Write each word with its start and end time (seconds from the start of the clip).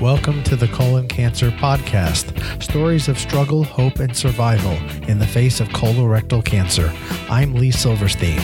Welcome 0.00 0.42
to 0.44 0.56
the 0.56 0.66
Colon 0.68 1.08
Cancer 1.08 1.50
Podcast 1.50 2.62
stories 2.62 3.06
of 3.08 3.18
struggle, 3.18 3.64
hope, 3.64 3.98
and 3.98 4.16
survival 4.16 4.72
in 5.06 5.18
the 5.18 5.26
face 5.26 5.60
of 5.60 5.68
colorectal 5.68 6.42
cancer. 6.42 6.90
I'm 7.28 7.52
Lee 7.52 7.70
Silverstein. 7.70 8.40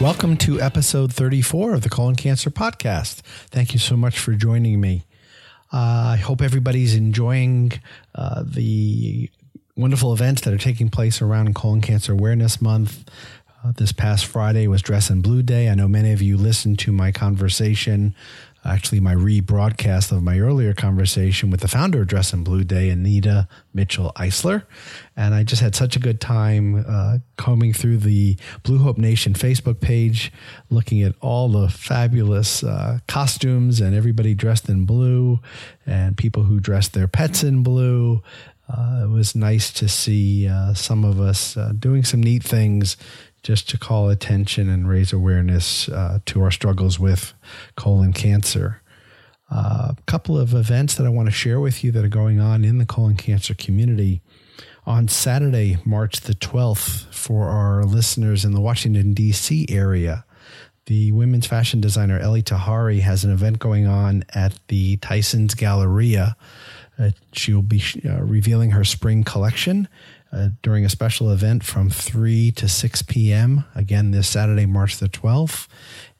Welcome 0.00 0.36
to 0.38 0.60
episode 0.60 1.12
34 1.12 1.74
of 1.74 1.82
the 1.82 1.88
Colon 1.88 2.16
Cancer 2.16 2.50
Podcast. 2.50 3.20
Thank 3.50 3.72
you 3.72 3.78
so 3.78 3.96
much 3.96 4.18
for 4.18 4.32
joining 4.32 4.80
me. 4.80 5.04
Uh, 5.72 6.14
I 6.14 6.16
hope 6.16 6.42
everybody's 6.42 6.96
enjoying 6.96 7.72
uh, 8.16 8.42
the 8.44 9.30
wonderful 9.78 10.12
events 10.12 10.42
that 10.42 10.52
are 10.52 10.58
taking 10.58 10.88
place 10.88 11.22
around 11.22 11.54
Colon 11.54 11.80
Cancer 11.80 12.12
Awareness 12.12 12.60
Month. 12.60 13.08
Uh, 13.64 13.72
this 13.76 13.92
past 13.92 14.26
Friday 14.26 14.66
was 14.66 14.82
Dress 14.82 15.08
in 15.08 15.22
Blue 15.22 15.42
Day. 15.42 15.68
I 15.68 15.74
know 15.76 15.86
many 15.86 16.12
of 16.12 16.20
you 16.20 16.36
listened 16.36 16.80
to 16.80 16.92
my 16.92 17.12
conversation, 17.12 18.14
actually, 18.64 18.98
my 18.98 19.14
rebroadcast 19.14 20.10
of 20.10 20.22
my 20.22 20.40
earlier 20.40 20.74
conversation 20.74 21.50
with 21.50 21.60
the 21.60 21.68
founder 21.68 22.02
of 22.02 22.08
Dress 22.08 22.32
in 22.32 22.42
Blue 22.42 22.64
Day, 22.64 22.90
Anita 22.90 23.46
Mitchell 23.72 24.10
Eisler. 24.16 24.64
And 25.16 25.32
I 25.32 25.44
just 25.44 25.62
had 25.62 25.76
such 25.76 25.94
a 25.94 26.00
good 26.00 26.20
time 26.20 26.84
uh, 26.86 27.18
combing 27.36 27.72
through 27.72 27.98
the 27.98 28.36
Blue 28.64 28.78
Hope 28.78 28.98
Nation 28.98 29.32
Facebook 29.32 29.80
page, 29.80 30.32
looking 30.70 31.02
at 31.02 31.14
all 31.20 31.48
the 31.48 31.68
fabulous 31.68 32.64
uh, 32.64 32.98
costumes 33.06 33.80
and 33.80 33.94
everybody 33.94 34.34
dressed 34.34 34.68
in 34.68 34.86
blue, 34.86 35.38
and 35.86 36.16
people 36.16 36.44
who 36.44 36.58
dressed 36.58 36.94
their 36.94 37.08
pets 37.08 37.44
in 37.44 37.62
blue 37.62 38.22
uh, 38.68 39.02
it 39.04 39.08
was 39.08 39.34
nice 39.34 39.72
to 39.72 39.88
see 39.88 40.46
uh, 40.46 40.74
some 40.74 41.04
of 41.04 41.20
us 41.20 41.56
uh, 41.56 41.72
doing 41.78 42.04
some 42.04 42.22
neat 42.22 42.42
things 42.42 42.96
just 43.42 43.68
to 43.70 43.78
call 43.78 44.10
attention 44.10 44.68
and 44.68 44.88
raise 44.88 45.12
awareness 45.12 45.88
uh, 45.88 46.18
to 46.26 46.42
our 46.42 46.50
struggles 46.50 46.98
with 46.98 47.32
colon 47.76 48.12
cancer. 48.12 48.82
Uh, 49.50 49.94
a 49.96 50.02
couple 50.06 50.36
of 50.36 50.52
events 50.52 50.94
that 50.96 51.06
I 51.06 51.10
want 51.10 51.28
to 51.28 51.32
share 51.32 51.60
with 51.60 51.82
you 51.82 51.90
that 51.92 52.04
are 52.04 52.08
going 52.08 52.40
on 52.40 52.64
in 52.64 52.78
the 52.78 52.84
colon 52.84 53.16
cancer 53.16 53.54
community. 53.54 54.20
On 54.84 55.08
Saturday, 55.08 55.78
March 55.84 56.20
the 56.22 56.34
12th, 56.34 57.12
for 57.14 57.48
our 57.48 57.84
listeners 57.84 58.44
in 58.44 58.52
the 58.52 58.60
Washington, 58.60 59.14
D.C. 59.14 59.66
area, 59.68 60.24
the 60.86 61.12
women's 61.12 61.46
fashion 61.46 61.80
designer 61.80 62.18
Elie 62.18 62.42
Tahari 62.42 63.00
has 63.00 63.22
an 63.22 63.30
event 63.30 63.58
going 63.58 63.86
on 63.86 64.24
at 64.34 64.58
the 64.68 64.96
Tyson's 64.96 65.54
Galleria 65.54 66.36
uh, 66.98 67.10
she 67.32 67.52
will 67.52 67.62
be 67.62 67.82
uh, 68.04 68.22
revealing 68.22 68.72
her 68.72 68.84
spring 68.84 69.24
collection 69.24 69.88
uh, 70.30 70.48
during 70.62 70.84
a 70.84 70.88
special 70.88 71.30
event 71.30 71.64
from 71.64 71.88
3 71.88 72.50
to 72.52 72.68
6 72.68 73.02
p.m. 73.02 73.64
Again, 73.74 74.10
this 74.10 74.28
Saturday, 74.28 74.66
March 74.66 74.98
the 74.98 75.08
12th. 75.08 75.66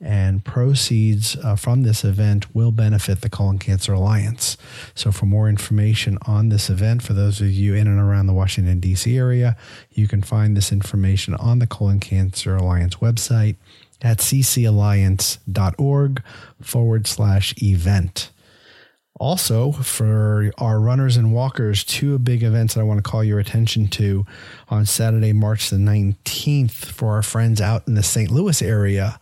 And 0.00 0.44
proceeds 0.44 1.36
uh, 1.36 1.56
from 1.56 1.82
this 1.82 2.04
event 2.04 2.54
will 2.54 2.70
benefit 2.70 3.20
the 3.20 3.28
Colon 3.28 3.58
Cancer 3.58 3.92
Alliance. 3.92 4.56
So, 4.94 5.10
for 5.10 5.26
more 5.26 5.48
information 5.48 6.18
on 6.24 6.50
this 6.50 6.70
event, 6.70 7.02
for 7.02 7.14
those 7.14 7.40
of 7.40 7.50
you 7.50 7.74
in 7.74 7.88
and 7.88 7.98
around 7.98 8.28
the 8.28 8.32
Washington, 8.32 8.78
D.C. 8.78 9.18
area, 9.18 9.56
you 9.90 10.06
can 10.06 10.22
find 10.22 10.56
this 10.56 10.70
information 10.70 11.34
on 11.34 11.58
the 11.58 11.66
Colon 11.66 11.98
Cancer 11.98 12.54
Alliance 12.54 12.94
website 12.96 13.56
at 14.00 14.18
ccalliance.org 14.18 16.22
forward 16.62 17.08
slash 17.08 17.60
event. 17.60 18.30
Also, 19.18 19.72
for 19.72 20.52
our 20.58 20.80
runners 20.80 21.16
and 21.16 21.32
walkers, 21.32 21.82
two 21.82 22.18
big 22.18 22.42
events 22.42 22.74
that 22.74 22.80
I 22.80 22.84
want 22.84 23.02
to 23.02 23.10
call 23.10 23.24
your 23.24 23.38
attention 23.38 23.88
to 23.88 24.24
on 24.68 24.86
Saturday, 24.86 25.32
March 25.32 25.70
the 25.70 25.76
19th, 25.76 26.70
for 26.70 27.14
our 27.14 27.22
friends 27.22 27.60
out 27.60 27.86
in 27.88 27.94
the 27.94 28.02
St. 28.02 28.30
Louis 28.30 28.62
area. 28.62 29.18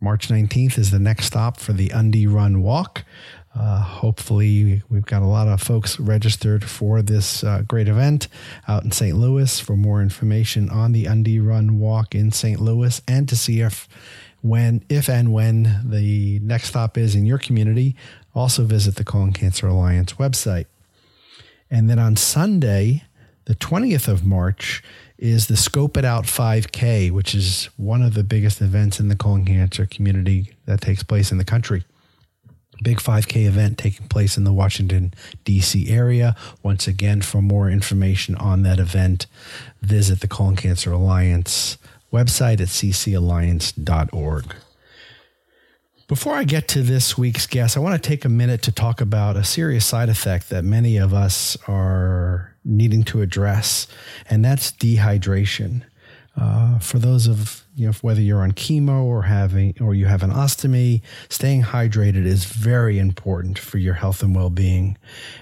March 0.00 0.28
19th 0.28 0.76
is 0.76 0.90
the 0.90 0.98
next 0.98 1.24
stop 1.26 1.58
for 1.58 1.72
the 1.72 1.92
Undy 1.92 2.26
Run 2.26 2.62
Walk. 2.62 3.04
Uh, 3.54 3.80
hopefully, 3.80 4.82
we've 4.90 5.06
got 5.06 5.22
a 5.22 5.26
lot 5.26 5.46
of 5.46 5.62
folks 5.62 5.98
registered 6.00 6.64
for 6.64 7.00
this 7.00 7.44
uh, 7.44 7.62
great 7.66 7.88
event 7.88 8.28
out 8.66 8.84
in 8.84 8.90
St. 8.90 9.16
Louis. 9.16 9.60
For 9.60 9.76
more 9.76 10.02
information 10.02 10.68
on 10.68 10.92
the 10.92 11.06
Undy 11.06 11.38
Run 11.38 11.78
Walk 11.78 12.14
in 12.14 12.32
St. 12.32 12.60
Louis 12.60 13.00
and 13.06 13.28
to 13.28 13.36
see 13.36 13.60
if 13.60 13.88
when, 14.42 14.84
if 14.90 15.08
and 15.08 15.32
when 15.32 15.80
the 15.84 16.38
next 16.40 16.68
stop 16.68 16.98
is 16.98 17.14
in 17.14 17.24
your 17.24 17.38
community, 17.38 17.96
also 18.34 18.64
visit 18.64 18.96
the 18.96 19.04
Colon 19.04 19.32
Cancer 19.32 19.66
Alliance 19.66 20.14
website. 20.14 20.66
And 21.70 21.88
then 21.88 21.98
on 21.98 22.16
Sunday, 22.16 23.04
the 23.46 23.54
20th 23.54 24.08
of 24.08 24.24
March, 24.24 24.82
is 25.18 25.46
the 25.46 25.56
Scope 25.56 25.96
It 25.96 26.04
Out 26.04 26.24
5K, 26.24 27.10
which 27.10 27.34
is 27.34 27.70
one 27.76 28.02
of 28.02 28.14
the 28.14 28.24
biggest 28.24 28.60
events 28.60 28.98
in 28.98 29.08
the 29.08 29.16
colon 29.16 29.44
cancer 29.44 29.86
community 29.86 30.54
that 30.66 30.80
takes 30.80 31.02
place 31.02 31.30
in 31.30 31.38
the 31.38 31.44
country. 31.44 31.84
Big 32.82 32.98
5K 32.98 33.46
event 33.46 33.78
taking 33.78 34.08
place 34.08 34.36
in 34.36 34.44
the 34.44 34.52
Washington, 34.52 35.14
D.C. 35.44 35.88
area. 35.88 36.34
Once 36.62 36.88
again, 36.88 37.22
for 37.22 37.40
more 37.40 37.70
information 37.70 38.34
on 38.34 38.64
that 38.64 38.80
event, 38.80 39.26
visit 39.80 40.20
the 40.20 40.28
Colon 40.28 40.56
Cancer 40.56 40.92
Alliance 40.92 41.78
website 42.12 42.60
at 42.60 42.68
ccalliance.org. 42.68 44.54
Before 46.06 46.34
I 46.34 46.44
get 46.44 46.68
to 46.68 46.82
this 46.82 47.16
week's 47.16 47.46
guest, 47.46 47.78
I 47.78 47.80
want 47.80 48.00
to 48.00 48.08
take 48.08 48.26
a 48.26 48.28
minute 48.28 48.60
to 48.62 48.72
talk 48.72 49.00
about 49.00 49.38
a 49.38 49.44
serious 49.44 49.86
side 49.86 50.10
effect 50.10 50.50
that 50.50 50.62
many 50.62 50.98
of 50.98 51.14
us 51.14 51.56
are 51.66 52.54
needing 52.62 53.04
to 53.04 53.22
address, 53.22 53.86
and 54.28 54.44
that's 54.44 54.70
dehydration. 54.70 55.82
Uh, 56.36 56.78
for 56.78 56.98
those 56.98 57.26
of 57.26 57.64
you 57.74 57.86
know 57.86 57.92
whether 58.02 58.20
you're 58.20 58.42
on 58.42 58.52
chemo 58.52 59.02
or 59.04 59.22
having 59.22 59.74
or 59.80 59.94
you 59.94 60.04
have 60.04 60.22
an 60.22 60.30
ostomy, 60.30 61.00
staying 61.30 61.62
hydrated 61.62 62.26
is 62.26 62.44
very 62.44 62.98
important 62.98 63.58
for 63.58 63.78
your 63.78 63.94
health 63.94 64.22
and 64.22 64.36
well-being. 64.36 64.98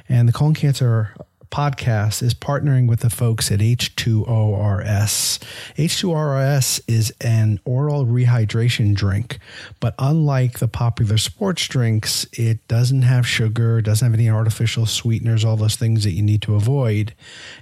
And 0.08 0.28
the 0.28 0.32
colon 0.32 0.54
cancer 0.54 1.12
podcast 1.52 2.22
is 2.22 2.32
partnering 2.32 2.88
with 2.88 3.00
the 3.00 3.10
folks 3.10 3.52
at 3.52 3.60
H2ORS. 3.60 5.38
H2ORS 5.76 6.80
is 6.88 7.12
an 7.20 7.60
oral 7.66 8.06
rehydration 8.06 8.94
drink, 8.94 9.38
but 9.78 9.94
unlike 9.98 10.58
the 10.58 10.66
popular 10.66 11.18
sports 11.18 11.68
drinks, 11.68 12.26
it 12.32 12.66
doesn't 12.68 13.02
have 13.02 13.26
sugar, 13.26 13.82
doesn't 13.82 14.10
have 14.10 14.18
any 14.18 14.30
artificial 14.30 14.86
sweeteners, 14.86 15.44
all 15.44 15.56
those 15.56 15.76
things 15.76 16.04
that 16.04 16.12
you 16.12 16.22
need 16.22 16.40
to 16.42 16.54
avoid. 16.54 17.14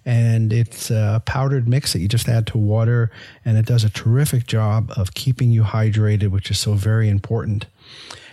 And 0.04 0.52
it's 0.52 0.90
a 0.90 1.20
powdered 1.26 1.68
mix 1.68 1.92
that 1.92 1.98
you 1.98 2.06
just 2.06 2.28
add 2.28 2.46
to 2.48 2.58
water, 2.58 3.10
and 3.44 3.58
it 3.58 3.66
does 3.66 3.82
a 3.82 3.90
terrific 3.90 4.46
job 4.46 4.92
of 4.96 5.14
keeping 5.14 5.50
you 5.50 5.64
hydrated, 5.64 6.28
which 6.28 6.50
is 6.50 6.60
so 6.60 6.74
very 6.74 7.08
important. 7.08 7.66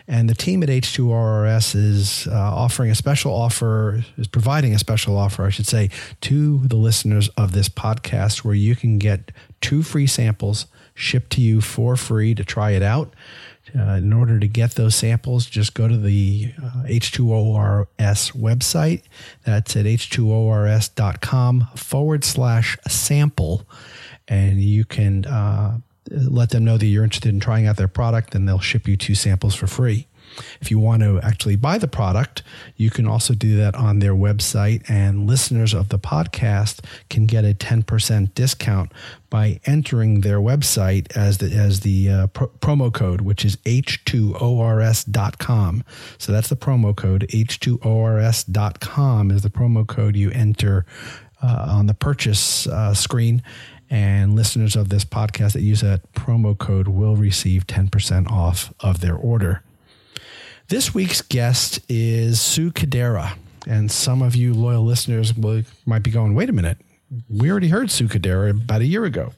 And 0.08 0.30
the 0.30 0.36
team 0.36 0.64
at 0.64 0.70
H2ORS 0.70 1.76
is 1.76 2.28
uh, 2.28 2.34
offering 2.34 2.90
a 2.90 2.96
special 2.96 3.34
offer, 3.34 4.04
is 4.18 4.28
providing 4.28 4.74
a 4.74 4.80
special 4.80 5.18
offer, 5.18 5.46
I 5.46 5.50
should 5.50 5.68
say, 5.68 5.90
to 6.22 6.60
the 6.60 6.78
listeners 6.78 7.28
of 7.30 7.52
this 7.52 7.68
podcast 7.68 8.46
where 8.46 8.56
you 8.56 8.76
can 8.76 9.00
get 9.00 9.32
two 9.60 9.84
free 9.84 10.08
samples 10.08 10.68
shipped 10.94 11.32
to 11.32 11.42
you 11.42 11.60
for 11.60 11.98
free 11.98 12.34
to 12.36 12.46
try 12.46 12.72
it 12.72 12.82
out. 12.82 13.14
Uh, 13.78 13.96
in 13.96 14.14
order 14.14 14.40
to 14.40 14.48
get 14.48 14.72
those 14.76 14.96
samples, 14.96 15.46
just 15.46 15.74
go 15.74 15.90
to 15.90 15.98
the 15.98 16.54
uh, 16.58 16.84
H2ORS 16.86 17.88
website. 18.32 19.02
That's 19.44 19.76
at 19.76 19.86
h2ors.com 19.86 21.68
forward 21.76 22.24
slash 22.24 22.78
sample. 22.88 23.68
And 24.30 24.62
you 24.62 24.86
can 24.86 25.26
uh, 25.26 25.80
let 26.12 26.50
them 26.50 26.64
know 26.64 26.78
that 26.78 26.86
you're 26.86 27.04
interested 27.04 27.30
in 27.30 27.40
trying 27.40 27.68
out 27.68 27.78
their 27.78 27.88
product, 27.88 28.36
and 28.36 28.48
they'll 28.48 28.60
ship 28.60 28.88
you 28.88 28.98
two 28.98 29.16
samples 29.16 29.56
for 29.56 29.68
free. 29.68 30.08
If 30.62 30.70
you 30.72 30.80
want 30.80 31.04
to 31.04 31.20
actually 31.22 31.56
buy 31.56 31.78
the 31.78 31.88
product, 31.88 32.42
you 32.76 32.90
can 32.90 33.08
also 33.08 33.34
do 33.34 33.56
that 33.58 33.76
on 33.76 34.00
their 34.00 34.14
website, 34.14 34.90
and 34.90 35.28
listeners 35.28 35.74
of 35.74 35.88
the 35.90 36.00
podcast 36.00 36.84
can 37.10 37.26
get 37.26 37.46
a 37.46 37.54
10% 37.54 38.34
discount 38.34 38.92
by 39.30 39.60
entering 39.66 40.22
their 40.22 40.40
website 40.40 41.14
as 41.16 41.40
the, 41.40 41.52
as 41.52 41.82
the 41.82 42.10
uh, 42.10 42.28
pro- 42.28 42.48
promo 42.48 42.94
code, 42.94 43.20
which 43.22 43.44
is 43.44 43.58
h2ors.com. 43.58 45.84
So 46.18 46.32
that's 46.32 46.48
the 46.50 46.56
promo 46.56 46.96
code, 46.96 47.28
h2ors.com 47.30 49.32
is 49.32 49.42
the 49.42 49.50
promo 49.50 49.88
code 49.88 50.16
you 50.16 50.32
enter 50.32 50.86
uh, 51.42 51.66
on 51.70 51.88
the 51.88 51.94
purchase 51.94 52.68
uh, 52.68 52.94
screen 52.94 53.44
and 53.90 54.36
listeners 54.36 54.76
of 54.76 54.90
this 54.90 55.06
podcast 55.06 55.54
that 55.54 55.62
use 55.62 55.82
that 55.82 56.12
promo 56.14 56.58
code 56.58 56.88
will 56.88 57.16
receive 57.16 57.68
10% 57.68 58.30
off 58.30 58.74
of 58.80 59.02
their 59.02 59.16
order. 59.16 59.64
This 60.68 60.94
week's 60.94 61.22
guest 61.22 61.80
is 61.88 62.42
Sue 62.42 62.72
Cadera. 62.72 63.38
And 63.66 63.92
some 63.92 64.22
of 64.22 64.36
you 64.36 64.54
loyal 64.54 64.84
listeners 64.84 65.34
will, 65.34 65.64
might 65.86 66.04
be 66.04 66.12
going, 66.12 66.36
wait 66.36 66.50
a 66.50 66.54
minute, 66.54 66.78
we 67.30 67.50
already 67.50 67.70
heard 67.70 67.90
Sue 67.90 68.08
Cadera 68.08 68.50
about 68.50 68.82
a 68.82 68.86
year 68.86 69.06
ago. 69.06 69.34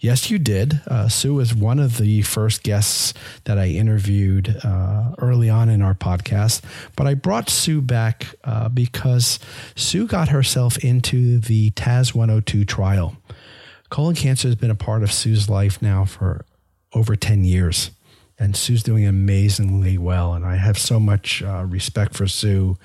Yes, 0.00 0.30
you 0.30 0.38
did. 0.38 0.80
Uh, 0.86 1.08
Sue 1.08 1.34
was 1.34 1.54
one 1.54 1.78
of 1.78 1.96
the 1.98 2.22
first 2.22 2.62
guests 2.62 3.14
that 3.44 3.58
I 3.58 3.68
interviewed 3.68 4.56
uh, 4.62 5.14
early 5.18 5.48
on 5.48 5.68
in 5.68 5.80
our 5.80 5.94
podcast. 5.94 6.62
But 6.96 7.06
I 7.06 7.14
brought 7.14 7.48
Sue 7.48 7.80
back 7.80 8.26
uh, 8.44 8.68
because 8.68 9.38
Sue 9.76 10.06
got 10.06 10.28
herself 10.28 10.76
into 10.78 11.38
the 11.38 11.70
TAS 11.70 12.14
102 12.14 12.64
trial. 12.64 13.16
Colon 13.94 14.16
cancer 14.16 14.48
has 14.48 14.56
been 14.56 14.72
a 14.72 14.74
part 14.74 15.04
of 15.04 15.12
Sue's 15.12 15.48
life 15.48 15.80
now 15.80 16.04
for 16.04 16.44
over 16.94 17.14
10 17.14 17.44
years 17.44 17.92
and 18.40 18.56
Sue's 18.56 18.82
doing 18.82 19.06
amazingly 19.06 19.96
well. 19.96 20.34
And 20.34 20.44
I 20.44 20.56
have 20.56 20.76
so 20.76 20.98
much 20.98 21.44
uh, 21.44 21.64
respect 21.64 22.14
for 22.14 22.26
Sue 22.26 22.76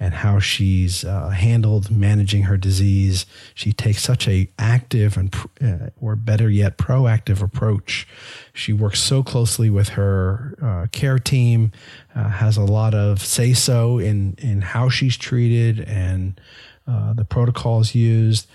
and 0.00 0.14
how 0.14 0.38
she's 0.38 1.04
uh, 1.04 1.28
handled 1.28 1.90
managing 1.90 2.44
her 2.44 2.56
disease. 2.56 3.26
She 3.54 3.74
takes 3.74 4.02
such 4.02 4.26
a 4.26 4.48
active 4.58 5.18
and, 5.18 5.36
uh, 5.62 5.90
or 6.00 6.16
better 6.16 6.48
yet, 6.48 6.78
proactive 6.78 7.42
approach. 7.42 8.08
She 8.54 8.72
works 8.72 9.00
so 9.00 9.22
closely 9.22 9.68
with 9.68 9.90
her 9.90 10.56
uh, 10.62 10.86
care 10.92 11.18
team, 11.18 11.72
uh, 12.14 12.30
has 12.30 12.56
a 12.56 12.64
lot 12.64 12.94
of 12.94 13.20
say 13.20 13.52
so 13.52 13.98
in 13.98 14.34
in 14.38 14.62
how 14.62 14.88
she's 14.88 15.18
treated 15.18 15.80
and 15.80 16.40
uh, 16.86 17.12
the 17.12 17.24
protocols 17.24 17.94
used. 17.94 18.46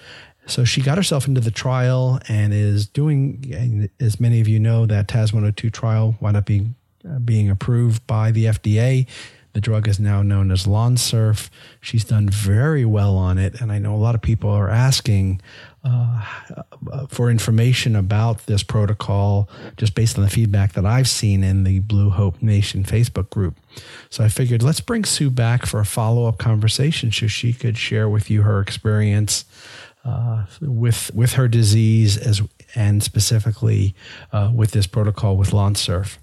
So 0.49 0.63
she 0.65 0.81
got 0.81 0.97
herself 0.97 1.27
into 1.27 1.41
the 1.41 1.51
trial 1.51 2.19
and 2.27 2.53
is 2.53 2.87
doing, 2.87 3.89
as 3.99 4.19
many 4.19 4.41
of 4.41 4.47
you 4.47 4.59
know, 4.59 4.85
that 4.85 5.07
TAS 5.07 5.31
102 5.31 5.69
trial 5.69 6.15
wound 6.19 6.37
up 6.37 6.45
being, 6.45 6.75
uh, 7.07 7.19
being 7.19 7.49
approved 7.49 8.05
by 8.07 8.31
the 8.31 8.45
FDA. 8.45 9.07
The 9.53 9.61
drug 9.61 9.87
is 9.87 9.99
now 9.99 10.21
known 10.21 10.51
as 10.51 10.65
Lonsurf. 10.65 11.49
She's 11.81 12.03
done 12.03 12.29
very 12.29 12.85
well 12.85 13.17
on 13.17 13.37
it. 13.37 13.59
And 13.59 13.71
I 13.71 13.79
know 13.79 13.95
a 13.95 13.97
lot 13.97 14.13
of 14.13 14.21
people 14.21 14.49
are 14.49 14.69
asking 14.69 15.41
uh, 15.83 16.25
for 17.09 17.31
information 17.31 17.95
about 17.95 18.45
this 18.45 18.63
protocol 18.63 19.49
just 19.77 19.95
based 19.95 20.17
on 20.17 20.23
the 20.23 20.29
feedback 20.29 20.73
that 20.73 20.85
I've 20.85 21.07
seen 21.07 21.43
in 21.43 21.63
the 21.63 21.79
Blue 21.79 22.09
Hope 22.09 22.41
Nation 22.41 22.83
Facebook 22.83 23.29
group. 23.29 23.57
So 24.09 24.23
I 24.23 24.29
figured 24.29 24.61
let's 24.61 24.81
bring 24.81 25.03
Sue 25.03 25.29
back 25.29 25.65
for 25.65 25.79
a 25.79 25.85
follow 25.85 26.25
up 26.25 26.37
conversation 26.37 27.11
so 27.11 27.27
she 27.27 27.53
could 27.53 27.77
share 27.77 28.09
with 28.09 28.29
you 28.29 28.43
her 28.43 28.59
experience 28.59 29.45
uh, 30.09 30.45
with 30.61 31.11
with 31.13 31.33
her 31.33 31.47
disease 31.47 32.17
as 32.17 32.41
and 32.75 33.03
specifically 33.03 33.95
uh, 34.31 34.51
with 34.53 34.71
this 34.71 34.87
protocol 34.87 35.37
with 35.37 35.51
Lonsurf. 35.51 36.17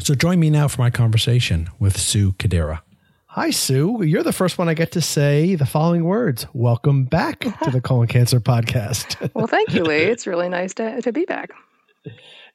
So 0.00 0.14
join 0.14 0.40
me 0.40 0.50
now 0.50 0.68
for 0.68 0.80
my 0.82 0.90
conversation 0.90 1.68
with 1.78 1.98
Sue 1.98 2.32
Cadera. 2.32 2.80
Hi, 3.26 3.50
Sue. 3.50 4.02
You're 4.02 4.22
the 4.22 4.32
first 4.32 4.58
one 4.58 4.68
I 4.68 4.74
get 4.74 4.92
to 4.92 5.00
say 5.00 5.54
the 5.54 5.66
following 5.66 6.04
words. 6.04 6.46
Welcome 6.52 7.04
back 7.04 7.40
to 7.62 7.70
the 7.70 7.80
Colon 7.80 8.08
Cancer 8.08 8.40
Podcast. 8.40 9.30
well, 9.34 9.46
thank 9.46 9.74
you, 9.74 9.84
Lee. 9.84 10.04
It's 10.04 10.26
really 10.26 10.48
nice 10.48 10.74
to, 10.74 11.00
to 11.02 11.12
be 11.12 11.24
back. 11.24 11.50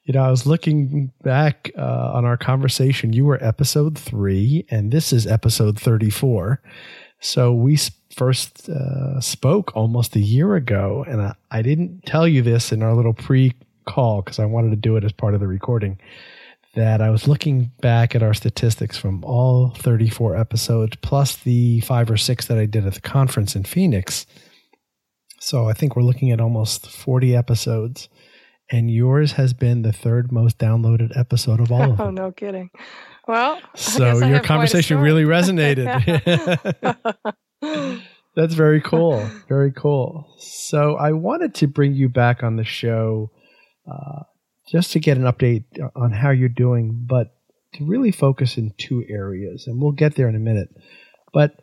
You 0.04 0.14
know, 0.14 0.24
I 0.24 0.32
was 0.32 0.46
looking 0.46 1.12
back 1.24 1.72
uh, 1.78 2.12
on 2.14 2.26
our 2.26 2.38
conversation. 2.38 3.14
You 3.14 3.26
were 3.26 3.44
episode 3.44 3.98
three, 3.98 4.66
and 4.70 4.92
this 4.92 5.14
is 5.14 5.28
episode 5.28 5.80
34. 5.80 6.62
So 7.20 7.54
we 7.54 7.78
first 8.12 8.70
uh, 8.70 9.20
spoke 9.20 9.76
almost 9.76 10.16
a 10.16 10.20
year 10.20 10.56
ago, 10.56 11.06
and 11.08 11.22
I, 11.22 11.36
I 11.50 11.62
didn't 11.62 12.06
tell 12.06 12.28
you 12.28 12.42
this 12.42 12.72
in 12.72 12.84
our 12.84 12.94
little 12.94 13.14
pre 13.14 13.54
call 13.86 14.22
because 14.22 14.40
I 14.40 14.46
wanted 14.46 14.70
to 14.72 14.76
do 14.76 14.96
it 14.96 15.04
as 15.04 15.12
part 15.12 15.34
of 15.34 15.40
the 15.40 15.48
recording. 15.48 16.00
That 16.74 17.02
I 17.02 17.10
was 17.10 17.28
looking 17.28 17.72
back 17.82 18.16
at 18.16 18.24
our 18.24 18.34
statistics 18.34 18.98
from 18.98 19.26
all 19.26 19.72
34 19.72 20.38
episodes, 20.38 20.96
plus 21.02 21.36
the 21.36 21.82
five 21.82 22.10
or 22.10 22.16
six 22.16 22.48
that 22.48 22.58
I 22.58 22.66
did 22.66 22.86
at 22.86 22.94
the 22.94 23.02
conference 23.02 23.58
in 23.58 23.66
Phoenix. 23.66 24.26
So 25.40 25.68
I 25.68 25.74
think 25.74 25.96
we're 25.96 26.04
looking 26.04 26.32
at 26.32 26.40
almost 26.40 26.90
40 26.90 27.36
episodes. 27.36 28.08
And 28.72 28.90
yours 28.90 29.34
has 29.34 29.54
been 29.54 29.82
the 29.82 29.92
third 29.92 30.32
most 30.32 30.58
downloaded 30.58 31.18
episode 31.18 31.60
of 31.60 31.74
all 31.74 31.92
of 31.92 31.92
oh, 32.00 32.06
them. 32.06 32.08
Oh, 32.08 32.12
no 32.12 32.32
kidding. 32.32 32.70
Well, 33.28 33.60
so 33.76 34.26
your 34.26 34.40
conversation 34.40 35.00
really 35.00 35.24
resonated. 35.24 35.88
That's 38.36 38.54
very 38.54 38.82
cool. 38.82 39.30
Very 39.50 39.72
cool. 39.72 40.34
So 40.40 40.96
I 40.96 41.12
wanted 41.12 41.54
to 41.56 41.68
bring 41.68 41.94
you 41.94 42.10
back 42.10 42.44
on 42.44 42.56
the 42.56 42.64
show 42.64 43.32
uh, 43.92 44.24
just 44.70 44.94
to 44.94 45.00
get 45.00 45.18
an 45.18 45.24
update 45.24 45.66
on 45.96 46.12
how 46.12 46.30
you're 46.30 46.50
doing, 46.50 47.06
but 47.08 47.36
to 47.74 47.86
really 47.86 48.12
focus 48.12 48.58
in 48.58 48.74
two 48.78 49.04
areas, 49.10 49.66
and 49.68 49.82
we'll 49.82 49.92
get 49.92 50.16
there 50.16 50.30
in 50.30 50.36
a 50.36 50.40
minute. 50.40 50.70
But 51.34 51.60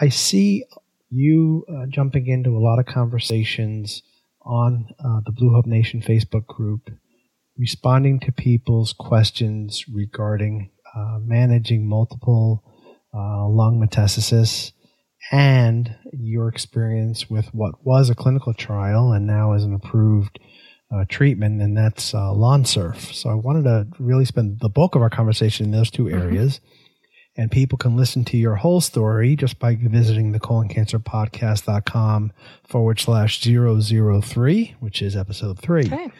I 0.00 0.08
see 0.08 0.64
you 1.10 1.64
uh, 1.68 1.86
jumping 1.88 2.26
into 2.26 2.50
a 2.50 2.60
lot 2.60 2.78
of 2.78 2.86
conversations 2.86 4.02
on 4.42 4.86
uh, 4.98 5.20
the 5.26 5.32
Blue 5.32 5.52
Hope 5.52 5.66
Nation 5.66 6.00
Facebook 6.00 6.46
group, 6.46 6.90
responding 7.56 8.20
to 8.20 8.32
people's 8.32 8.92
questions 8.92 9.84
regarding 9.92 10.70
uh, 10.96 11.18
managing 11.20 11.88
multiple 11.88 12.64
uh, 13.14 13.46
lung 13.48 13.80
metastasis 13.84 14.72
and 15.30 15.94
your 16.12 16.48
experience 16.48 17.28
with 17.30 17.54
what 17.54 17.84
was 17.84 18.10
a 18.10 18.14
clinical 18.14 18.54
trial 18.54 19.12
and 19.12 19.26
now 19.26 19.52
is 19.52 19.64
an 19.64 19.74
approved 19.74 20.38
uh, 20.92 21.04
treatment, 21.08 21.62
and 21.62 21.76
that's 21.76 22.14
uh, 22.14 22.30
Lonsurf. 22.30 23.14
So 23.14 23.30
I 23.30 23.34
wanted 23.34 23.64
to 23.64 23.86
really 23.98 24.24
spend 24.24 24.58
the 24.60 24.68
bulk 24.68 24.94
of 24.96 25.02
our 25.02 25.10
conversation 25.10 25.66
in 25.66 25.72
those 25.72 25.90
two 25.90 26.04
mm-hmm. 26.04 26.20
areas. 26.20 26.56
Mm-hmm. 26.56 26.66
And 27.36 27.50
people 27.50 27.78
can 27.78 27.96
listen 27.96 28.24
to 28.24 28.36
your 28.36 28.56
whole 28.56 28.80
story 28.80 29.36
just 29.36 29.60
by 29.60 29.76
visiting 29.76 30.32
the 30.32 30.40
coloncancerpodcast.com 30.40 32.32
forward 32.68 32.98
slash 32.98 33.40
003, 33.40 34.74
which 34.80 35.00
is 35.00 35.16
episode 35.16 35.60
three. 35.60 35.86
Okay. 35.86 36.10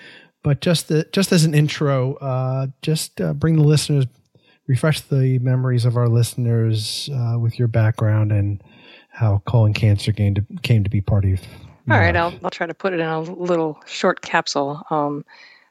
But 0.42 0.60
just 0.60 0.88
the, 0.88 1.06
just 1.12 1.32
as 1.32 1.44
an 1.44 1.52
intro, 1.52 2.14
uh, 2.14 2.68
just 2.80 3.20
uh, 3.20 3.34
bring 3.34 3.56
the 3.56 3.64
listeners, 3.64 4.06
refresh 4.68 5.00
the 5.00 5.40
memories 5.40 5.84
of 5.84 5.96
our 5.96 6.08
listeners 6.08 7.10
uh, 7.12 7.38
with 7.38 7.58
your 7.58 7.68
background 7.68 8.30
and 8.30 8.62
how 9.20 9.42
colon 9.44 9.74
cancer 9.74 10.12
came 10.12 10.34
to 10.34 10.44
came 10.62 10.82
to 10.82 10.88
be 10.88 11.02
part 11.02 11.26
of. 11.26 11.40
All 11.90 11.98
right, 11.98 12.16
I'll 12.16 12.32
I'll 12.42 12.50
try 12.50 12.66
to 12.66 12.74
put 12.74 12.94
it 12.94 13.00
in 13.00 13.06
a 13.06 13.20
little 13.20 13.78
short 13.86 14.22
capsule. 14.22 14.82
Um, 14.90 15.24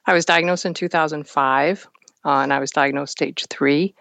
I 0.05 0.13
was 0.13 0.23
diagnosed 0.23 0.65
in 0.65 0.73
2005, 0.73 1.87
uh, 2.25 2.29
and 2.29 2.53
I 2.53 2.59
was 2.59 2.71
diagnosed 2.71 3.11
stage 3.11 3.45
three. 3.49 3.95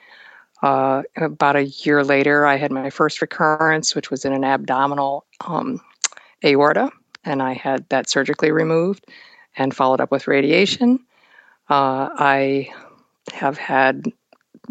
Uh, 0.62 1.02
about 1.16 1.56
a 1.56 1.64
year 1.64 2.04
later, 2.04 2.44
I 2.44 2.56
had 2.56 2.72
my 2.72 2.90
first 2.90 3.22
recurrence, 3.22 3.94
which 3.94 4.10
was 4.10 4.24
in 4.24 4.32
an 4.32 4.44
abdominal 4.44 5.24
um, 5.46 5.80
aorta, 6.44 6.90
and 7.24 7.42
I 7.42 7.54
had 7.54 7.88
that 7.88 8.10
surgically 8.10 8.50
removed 8.50 9.06
and 9.56 9.74
followed 9.74 10.00
up 10.00 10.10
with 10.10 10.26
radiation. 10.26 10.98
Uh, 11.70 12.10
I 12.12 12.68
have 13.32 13.56
had 13.56 14.12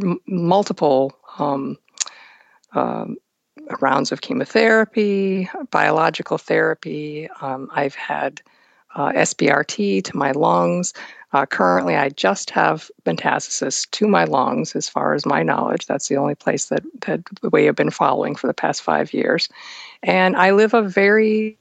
m- 0.03 0.19
multiple 0.27 1.17
um, 1.39 1.77
um, 2.74 3.17
rounds 3.81 4.12
of 4.12 4.21
chemotherapy, 4.21 5.50
biological 5.71 6.38
therapy. 6.38 7.29
Um, 7.41 7.69
I've 7.74 7.95
had 7.95 8.41
uh, 8.95 9.12
SBRT 9.12 10.03
to 10.03 10.17
my 10.17 10.31
lungs. 10.31 10.93
Uh, 11.33 11.45
currently, 11.45 11.95
I 11.95 12.09
just 12.09 12.50
have 12.51 12.89
metastasis 13.05 13.89
to 13.91 14.07
my 14.07 14.24
lungs, 14.24 14.75
as 14.75 14.88
far 14.88 15.13
as 15.13 15.25
my 15.25 15.43
knowledge. 15.43 15.86
That's 15.86 16.07
the 16.07 16.17
only 16.17 16.36
place 16.36 16.65
that, 16.65 16.83
that 17.01 17.21
way 17.51 17.67
I've 17.67 17.75
been 17.75 17.91
following 17.91 18.36
for 18.36 18.47
the 18.47 18.53
past 18.53 18.81
five 18.81 19.13
years. 19.13 19.50
And 20.03 20.36
I 20.38 20.51
live 20.51 20.74
a 20.74 20.81
very, 20.81 21.57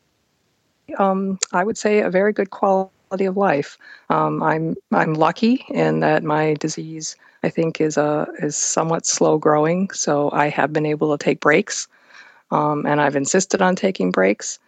um, 0.98 1.38
I 1.52 1.64
would 1.64 1.76
say, 1.76 2.00
a 2.00 2.10
very 2.10 2.32
good 2.32 2.50
quality 2.50 3.24
of 3.24 3.36
life. 3.36 3.76
Um, 4.08 4.42
I'm 4.42 4.76
I'm 4.92 5.14
lucky 5.14 5.64
in 5.68 6.00
that 6.00 6.22
my 6.22 6.54
disease, 6.54 7.16
I 7.42 7.50
think, 7.50 7.80
is 7.80 7.96
a 7.96 8.26
is 8.38 8.56
somewhat 8.56 9.04
slow 9.04 9.36
growing. 9.36 9.90
So 9.90 10.30
I 10.32 10.48
have 10.48 10.72
been 10.72 10.86
able 10.86 11.16
to 11.16 11.22
take 11.22 11.40
breaks 11.40 11.88
um, 12.50 12.86
and 12.86 13.00
I've 13.00 13.16
insisted 13.16 13.62
on 13.62 13.76
taking 13.76 14.10
breaks. 14.10 14.58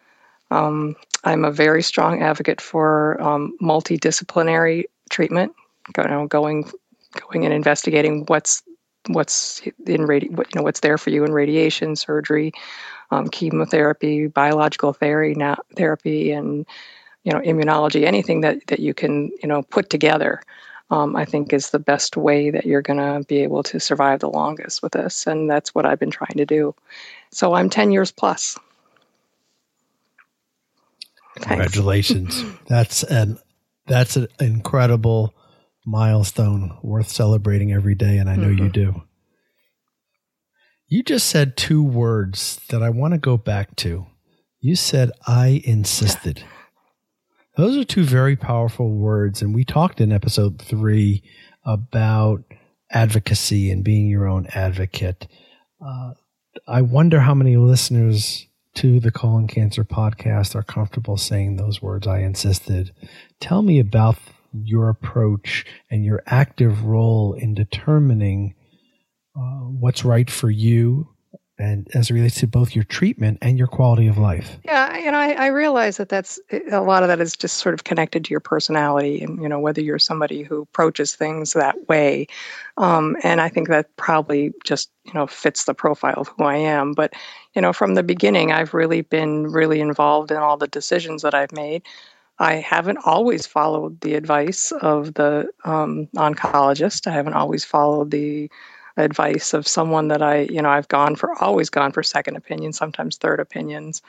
Um, 0.51 0.97
I'm 1.25 1.45
a 1.45 1.51
very 1.51 1.83
strong 1.83 2.23
advocate 2.23 2.61
for 2.61 3.21
um, 3.21 3.57
multidisciplinary 3.61 4.85
treatment, 5.11 5.53
you 5.97 6.05
know, 6.05 6.27
going 6.27 6.71
going 7.31 7.45
and 7.45 7.55
investigating 7.55 8.25
what's 8.27 8.63
what's 9.09 9.61
in 9.87 10.03
radi- 10.03 10.31
what, 10.31 10.53
you 10.53 10.59
know 10.59 10.63
what's 10.63 10.81
there 10.81 10.99
for 10.99 11.11
you 11.11 11.25
in 11.25 11.33
radiation, 11.33 11.97
surgery, 11.97 12.53
um, 13.11 13.29
chemotherapy, 13.29 14.27
biological 14.27 14.93
therapy, 14.93 15.39
therapy, 15.77 16.33
and 16.33 16.67
you 17.25 17.33
know 17.33 17.41
immunology. 17.41 18.05
Anything 18.05 18.41
that 18.43 18.67
that 18.69 18.81
you 18.81 18.95
can 18.95 19.31
you 19.43 19.49
know 19.49 19.63
put 19.63 19.91
together 19.91 20.41
um, 20.91 21.17
I 21.17 21.25
think 21.25 21.53
is 21.53 21.71
the 21.71 21.79
best 21.79 22.17
way 22.17 22.51
that 22.51 22.65
you're 22.65 22.83
going 22.83 22.99
to 22.99 23.27
be 23.27 23.39
able 23.43 23.63
to 23.65 23.79
survive 23.79 24.21
the 24.21 24.31
longest 24.31 24.83
with 24.83 24.93
this. 24.93 25.27
And 25.27 25.51
that's 25.51 25.75
what 25.75 25.85
I've 25.85 25.99
been 25.99 26.11
trying 26.11 26.37
to 26.37 26.47
do. 26.47 26.75
So 27.31 27.55
I'm 27.55 27.71
10 27.71 27.93
years 27.93 28.11
plus. 28.11 28.59
Congratulations. 31.37 32.43
that's 32.67 33.03
an 33.05 33.39
that's 33.87 34.17
an 34.17 34.29
incredible 34.41 35.35
milestone 35.87 36.77
worth 36.83 37.09
celebrating 37.09 37.73
every 37.73 37.95
day 37.95 38.19
and 38.19 38.29
I 38.29 38.37
know 38.37 38.49
mm-hmm. 38.49 38.65
you 38.65 38.71
do. 38.71 39.03
You 40.89 41.03
just 41.03 41.29
said 41.29 41.57
two 41.57 41.83
words 41.83 42.61
that 42.71 42.83
I 42.83 42.91
want 42.91 43.13
to 43.13 43.19
go 43.19 43.37
back 43.37 43.77
to. 43.77 44.07
You 44.61 44.75
said 44.75 45.11
I 45.27 45.63
insisted. 45.65 46.43
Those 47.57 47.77
are 47.77 47.85
two 47.85 48.05
very 48.05 48.37
powerful 48.37 48.91
words. 48.91 49.43
And 49.43 49.55
we 49.55 49.65
talked 49.65 50.01
in 50.01 50.13
episode 50.13 50.63
three 50.63 51.25
about 51.65 52.45
advocacy 52.91 53.71
and 53.71 53.85
being 53.85 54.09
your 54.09 54.27
own 54.27 54.47
advocate. 54.55 55.27
Uh, 55.85 56.13
I 56.67 56.83
wonder 56.83 57.21
how 57.21 57.35
many 57.35 57.57
listeners 57.57 58.47
to 58.75 59.01
the 59.01 59.11
Colon 59.11 59.49
Cancer 59.49 59.85
podcast 59.85 60.55
are 60.55 60.63
comfortable 60.63 61.17
saying 61.17 61.57
those 61.57 61.83
words. 61.83 62.07
I 62.07 62.21
insisted. 62.21 62.93
Tell 63.41 63.63
me 63.63 63.79
about 63.79 64.17
your 64.53 64.89
approach 64.89 65.67
and 65.91 66.05
your 66.05 66.23
active 66.27 66.85
role 66.85 67.35
in 67.35 67.55
determining 67.55 68.55
uh, 69.37 69.61
what's 69.67 70.05
right 70.05 70.31
for 70.31 70.51
you 70.51 71.09
and 71.59 71.89
as 71.95 72.11
it 72.11 72.15
relates 72.15 72.41
to 72.41 72.47
both 72.47 72.75
your 72.75 72.85
treatment 72.85 73.39
and 73.43 73.59
your 73.59 73.67
quality 73.67 74.07
of 74.07 74.17
life. 74.17 74.59
Yeah, 74.65 74.89
know, 75.11 75.19
I, 75.19 75.33
I, 75.33 75.47
realize 75.49 75.97
that 75.97 76.09
that's 76.09 76.39
a 76.71 76.81
lot 76.81 77.03
of 77.03 77.09
that 77.09 77.21
is 77.21 77.37
just 77.37 77.57
sort 77.57 77.75
of 77.75 77.85
connected 77.85 78.25
to 78.25 78.31
your 78.31 78.41
personality, 78.41 79.23
and 79.23 79.43
you 79.43 79.49
know 79.49 79.59
whether 79.59 79.81
you're 79.81 79.99
somebody 79.99 80.43
who 80.43 80.63
approaches 80.63 81.15
things 81.15 81.53
that 81.53 81.89
way, 81.89 82.27
um, 82.77 83.17
and 83.23 83.41
I 83.41 83.49
think 83.49 83.69
that 83.69 83.95
probably 83.97 84.53
just 84.65 84.91
you 85.05 85.15
know 85.15 85.27
fits 85.27 85.65
the 85.65 85.75
profile 85.75 86.15
of 86.19 86.29
who 86.29 86.45
I 86.45 86.57
am. 86.57 86.93
But 86.93 87.15
you 87.55 87.63
know, 87.63 87.73
from 87.73 87.95
the 87.95 88.03
beginning, 88.03 88.53
I've 88.53 88.75
really 88.75 89.03
been 89.03 89.45
really 89.45 89.81
involved 89.81 90.31
in 90.31 90.37
all 90.37 90.57
the 90.57 90.69
decisions 90.69 91.23
that 91.23 91.35
I've 91.35 91.53
made. 91.53 91.83
I 92.41 92.55
haven't 92.55 92.99
always 93.05 93.47
followed 93.47 94.01
the 94.01 94.15
advice 94.15 94.71
of 94.81 95.15
the 95.15 95.49
um, 95.65 96.07
oncologist. 96.15 97.09
I 97.09 97.13
haven't 97.13 97.35
always 97.35 97.65
followed 97.65 98.13
the 98.13 98.49
advice 98.99 99.55
of 99.55 99.67
someone 99.67 100.09
that 100.09 100.23
I, 100.23 100.41
you 100.41 100.61
know, 100.61 100.69
I've 100.69 100.89
gone 100.89 101.17
for 101.17 101.33
always 101.43 101.71
gone 101.71 101.93
for 101.93 102.03
second 102.03 102.37
opinions, 102.37 102.77
sometimes 102.77 103.17
third 103.17 103.41
opinions. 103.41 104.03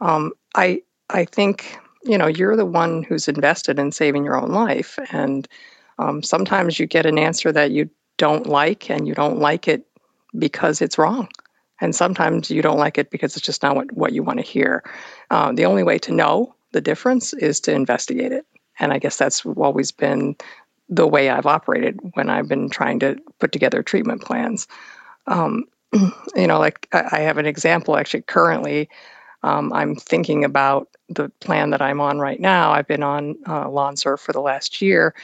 Um, 0.00 0.32
I 0.54 0.82
I 1.10 1.24
think 1.24 1.78
you 2.04 2.18
know 2.18 2.26
you're 2.26 2.56
the 2.56 2.66
one 2.66 3.02
who's 3.02 3.28
invested 3.28 3.78
in 3.78 3.92
saving 3.92 4.24
your 4.24 4.36
own 4.36 4.50
life, 4.50 4.98
and 5.12 5.48
um, 5.98 6.22
sometimes 6.22 6.78
you 6.78 6.86
get 6.86 7.06
an 7.06 7.18
answer 7.18 7.52
that 7.52 7.70
you 7.70 7.88
don't 8.18 8.46
like, 8.46 8.90
and 8.90 9.08
you 9.08 9.14
don't 9.14 9.38
like 9.38 9.68
it 9.68 9.86
because 10.38 10.82
it's 10.82 10.98
wrong. 10.98 11.28
And 11.80 11.94
sometimes 11.94 12.50
you 12.50 12.62
don't 12.62 12.78
like 12.78 12.98
it 12.98 13.10
because 13.10 13.36
it's 13.36 13.44
just 13.44 13.62
not 13.62 13.76
what, 13.76 13.92
what 13.92 14.12
you 14.12 14.22
want 14.22 14.38
to 14.38 14.44
hear. 14.44 14.82
Uh, 15.30 15.52
the 15.52 15.64
only 15.64 15.82
way 15.82 15.98
to 15.98 16.12
know 16.12 16.54
the 16.72 16.80
difference 16.80 17.32
is 17.34 17.60
to 17.60 17.72
investigate 17.72 18.32
it. 18.32 18.46
And 18.78 18.92
I 18.92 18.98
guess 18.98 19.16
that's 19.16 19.44
always 19.44 19.92
been 19.92 20.36
the 20.88 21.06
way 21.06 21.30
I've 21.30 21.46
operated 21.46 21.98
when 22.14 22.28
I've 22.28 22.48
been 22.48 22.68
trying 22.68 23.00
to 23.00 23.16
put 23.38 23.52
together 23.52 23.82
treatment 23.82 24.22
plans. 24.22 24.66
Um, 25.26 25.64
you 26.34 26.46
know, 26.46 26.58
like 26.58 26.88
I 26.92 27.20
have 27.20 27.38
an 27.38 27.46
example 27.46 27.96
actually 27.96 28.22
currently. 28.22 28.88
Um, 29.42 29.72
I'm 29.72 29.94
thinking 29.94 30.44
about 30.44 30.88
the 31.08 31.28
plan 31.40 31.70
that 31.70 31.82
I'm 31.82 32.00
on 32.00 32.18
right 32.18 32.40
now. 32.40 32.72
I've 32.72 32.86
been 32.86 33.02
on 33.02 33.36
uh, 33.46 33.68
for 34.16 34.32
the 34.32 34.40
last 34.40 34.80
year, 34.80 35.14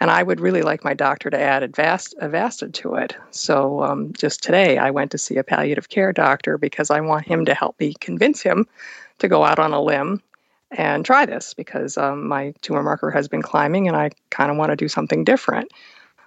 and 0.00 0.10
I 0.10 0.22
would 0.22 0.40
really 0.40 0.62
like 0.62 0.84
my 0.84 0.94
doctor 0.94 1.30
to 1.30 1.40
add 1.40 1.62
Avast, 1.62 2.14
Avastin 2.20 2.72
to 2.74 2.96
it. 2.96 3.16
So 3.30 3.82
um, 3.84 4.12
just 4.14 4.42
today, 4.42 4.78
I 4.78 4.90
went 4.90 5.12
to 5.12 5.18
see 5.18 5.36
a 5.36 5.44
palliative 5.44 5.88
care 5.88 6.12
doctor 6.12 6.58
because 6.58 6.90
I 6.90 7.00
want 7.00 7.26
him 7.26 7.44
to 7.44 7.54
help 7.54 7.78
me 7.78 7.94
convince 8.00 8.42
him 8.42 8.66
to 9.18 9.28
go 9.28 9.44
out 9.44 9.58
on 9.60 9.72
a 9.72 9.80
limb 9.80 10.22
and 10.70 11.04
try 11.04 11.24
this 11.24 11.54
because 11.54 11.96
um, 11.96 12.28
my 12.28 12.52
tumor 12.60 12.82
marker 12.82 13.10
has 13.10 13.28
been 13.28 13.42
climbing 13.42 13.88
and 13.88 13.96
I 13.96 14.10
kind 14.30 14.50
of 14.50 14.56
want 14.56 14.70
to 14.70 14.76
do 14.76 14.88
something 14.88 15.24
different. 15.24 15.70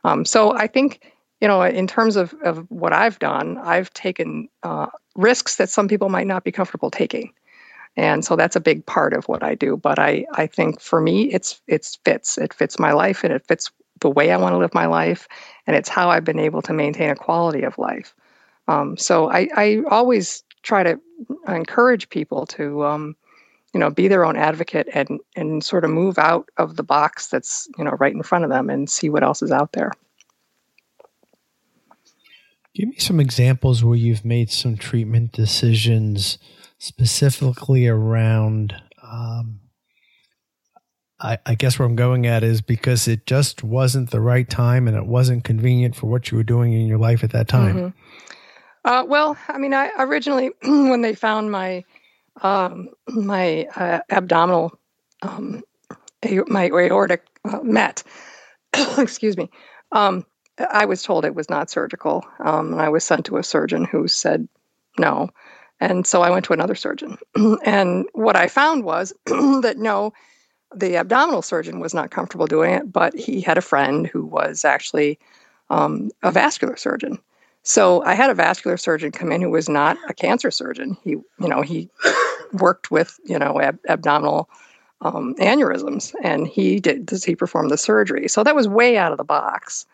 Um, 0.03 0.25
so 0.25 0.53
I 0.53 0.67
think, 0.67 1.11
you 1.41 1.47
know, 1.47 1.61
in 1.61 1.87
terms 1.87 2.15
of, 2.15 2.33
of 2.43 2.65
what 2.69 2.93
I've 2.93 3.19
done, 3.19 3.57
I've 3.59 3.93
taken 3.93 4.49
uh, 4.63 4.87
risks 5.15 5.57
that 5.57 5.69
some 5.69 5.87
people 5.87 6.09
might 6.09 6.27
not 6.27 6.43
be 6.43 6.51
comfortable 6.51 6.89
taking. 6.89 7.31
And 7.97 8.23
so 8.23 8.35
that's 8.35 8.55
a 8.55 8.61
big 8.61 8.85
part 8.85 9.13
of 9.13 9.27
what 9.27 9.43
I 9.43 9.53
do. 9.53 9.77
But 9.77 9.99
I, 9.99 10.25
I 10.33 10.47
think 10.47 10.79
for 10.79 11.01
me, 11.01 11.23
it's 11.31 11.61
it's 11.67 11.97
fits. 12.05 12.37
It 12.37 12.53
fits 12.53 12.79
my 12.79 12.93
life 12.93 13.23
and 13.23 13.33
it 13.33 13.45
fits 13.45 13.69
the 13.99 14.09
way 14.09 14.31
I 14.31 14.37
want 14.37 14.53
to 14.53 14.57
live 14.57 14.73
my 14.73 14.85
life. 14.85 15.27
And 15.67 15.75
it's 15.75 15.89
how 15.89 16.09
I've 16.09 16.23
been 16.23 16.39
able 16.39 16.61
to 16.63 16.73
maintain 16.73 17.09
a 17.09 17.15
quality 17.15 17.63
of 17.63 17.77
life. 17.77 18.15
Um, 18.67 18.95
so 18.97 19.29
I, 19.29 19.49
I 19.55 19.81
always 19.89 20.43
try 20.63 20.83
to 20.83 20.99
encourage 21.47 22.09
people 22.09 22.45
to 22.45 22.85
um, 22.85 23.15
you 23.73 23.79
know 23.79 23.89
be 23.89 24.07
their 24.07 24.25
own 24.25 24.35
advocate 24.35 24.87
and 24.93 25.19
and 25.35 25.63
sort 25.63 25.83
of 25.83 25.91
move 25.91 26.17
out 26.17 26.49
of 26.57 26.75
the 26.75 26.83
box 26.83 27.27
that's 27.27 27.67
you 27.77 27.83
know 27.83 27.91
right 27.99 28.13
in 28.13 28.23
front 28.23 28.43
of 28.43 28.49
them 28.49 28.69
and 28.69 28.89
see 28.89 29.09
what 29.09 29.23
else 29.23 29.41
is 29.41 29.51
out 29.51 29.71
there 29.73 29.91
give 32.73 32.89
me 32.89 32.97
some 32.97 33.19
examples 33.19 33.83
where 33.83 33.97
you've 33.97 34.25
made 34.25 34.49
some 34.49 34.77
treatment 34.77 35.31
decisions 35.31 36.37
specifically 36.77 37.87
around 37.87 38.75
um, 39.03 39.59
I, 41.19 41.37
I, 41.45 41.55
guess 41.55 41.77
where 41.77 41.87
I'm 41.87 41.95
going 41.95 42.25
at 42.25 42.43
is 42.43 42.61
because 42.61 43.07
it 43.07 43.27
just 43.27 43.63
wasn't 43.63 44.09
the 44.09 44.19
right 44.19 44.49
time 44.49 44.87
and 44.87 44.97
it 44.97 45.05
wasn't 45.05 45.43
convenient 45.43 45.95
for 45.95 46.07
what 46.07 46.31
you 46.31 46.37
were 46.37 46.43
doing 46.43 46.73
in 46.73 46.87
your 46.87 46.97
life 46.97 47.23
at 47.23 47.31
that 47.31 47.47
time. 47.47 47.75
Mm-hmm. 47.75 47.99
Uh, 48.83 49.03
well, 49.05 49.37
I 49.47 49.59
mean, 49.59 49.73
I 49.73 49.91
originally, 49.99 50.51
when 50.63 51.01
they 51.01 51.13
found 51.13 51.51
my 51.51 51.83
um, 52.41 52.89
my 53.07 53.67
uh, 53.75 53.99
abdominal, 54.09 54.77
um, 55.21 55.63
my 56.47 56.65
aortic 56.65 57.25
uh, 57.45 57.59
met. 57.63 58.03
Excuse 58.97 59.37
me. 59.37 59.49
Um, 59.91 60.25
I 60.57 60.85
was 60.85 61.03
told 61.03 61.25
it 61.25 61.35
was 61.35 61.49
not 61.49 61.69
surgical, 61.69 62.25
um, 62.39 62.73
and 62.73 62.81
I 62.81 62.89
was 62.89 63.03
sent 63.03 63.25
to 63.27 63.37
a 63.37 63.43
surgeon 63.43 63.85
who 63.85 64.07
said 64.07 64.47
no. 64.97 65.29
And 65.79 66.05
so 66.05 66.21
I 66.21 66.29
went 66.29 66.45
to 66.45 66.53
another 66.53 66.75
surgeon. 66.75 67.17
and 67.63 68.05
what 68.13 68.35
I 68.35 68.47
found 68.47 68.83
was 68.83 69.13
that 69.25 69.75
no, 69.77 70.13
the 70.75 70.97
abdominal 70.97 71.41
surgeon 71.41 71.79
was 71.79 71.93
not 71.93 72.11
comfortable 72.11 72.47
doing 72.47 72.71
it, 72.71 72.91
but 72.91 73.15
he 73.15 73.41
had 73.41 73.57
a 73.57 73.61
friend 73.61 74.07
who 74.07 74.25
was 74.25 74.63
actually 74.63 75.19
um, 75.69 76.11
a 76.21 76.31
vascular 76.31 76.77
surgeon. 76.77 77.17
So 77.63 78.03
I 78.03 78.15
had 78.15 78.29
a 78.29 78.35
vascular 78.35 78.77
surgeon 78.77 79.11
come 79.11 79.31
in 79.31 79.41
who 79.41 79.49
was 79.49 79.69
not 79.69 79.97
a 80.09 80.13
cancer 80.13 80.51
surgeon. 80.51 80.97
He, 81.03 81.11
you 81.11 81.25
know, 81.39 81.61
he 81.61 81.89
worked 82.53 82.91
with, 82.91 83.19
you 83.25 83.37
know, 83.37 83.61
ab- 83.61 83.79
abdominal 83.87 84.49
um, 85.01 85.35
aneurysms, 85.35 86.13
and 86.23 86.47
he 86.47 86.79
did. 86.79 87.09
He 87.25 87.35
performed 87.35 87.71
the 87.71 87.77
surgery. 87.77 88.27
So 88.27 88.43
that 88.43 88.55
was 88.55 88.67
way 88.67 88.97
out 88.97 89.11
of 89.11 89.17
the 89.17 89.23
box. 89.23 89.85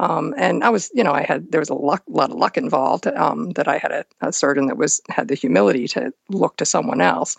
Um, 0.00 0.34
and 0.36 0.62
I 0.62 0.68
was, 0.68 0.90
you 0.94 1.02
know, 1.02 1.12
I 1.12 1.22
had 1.22 1.50
there 1.50 1.60
was 1.60 1.70
a 1.70 1.74
luck, 1.74 2.02
lot 2.08 2.30
of 2.30 2.36
luck 2.36 2.56
involved 2.56 3.06
um, 3.08 3.50
that 3.50 3.66
I 3.68 3.78
had 3.78 3.90
a, 3.92 4.04
a, 4.20 4.32
surgeon 4.32 4.66
that 4.66 4.76
was 4.76 5.00
had 5.08 5.28
the 5.28 5.34
humility 5.34 5.88
to 5.88 6.12
look 6.28 6.56
to 6.58 6.64
someone 6.64 7.00
else. 7.00 7.36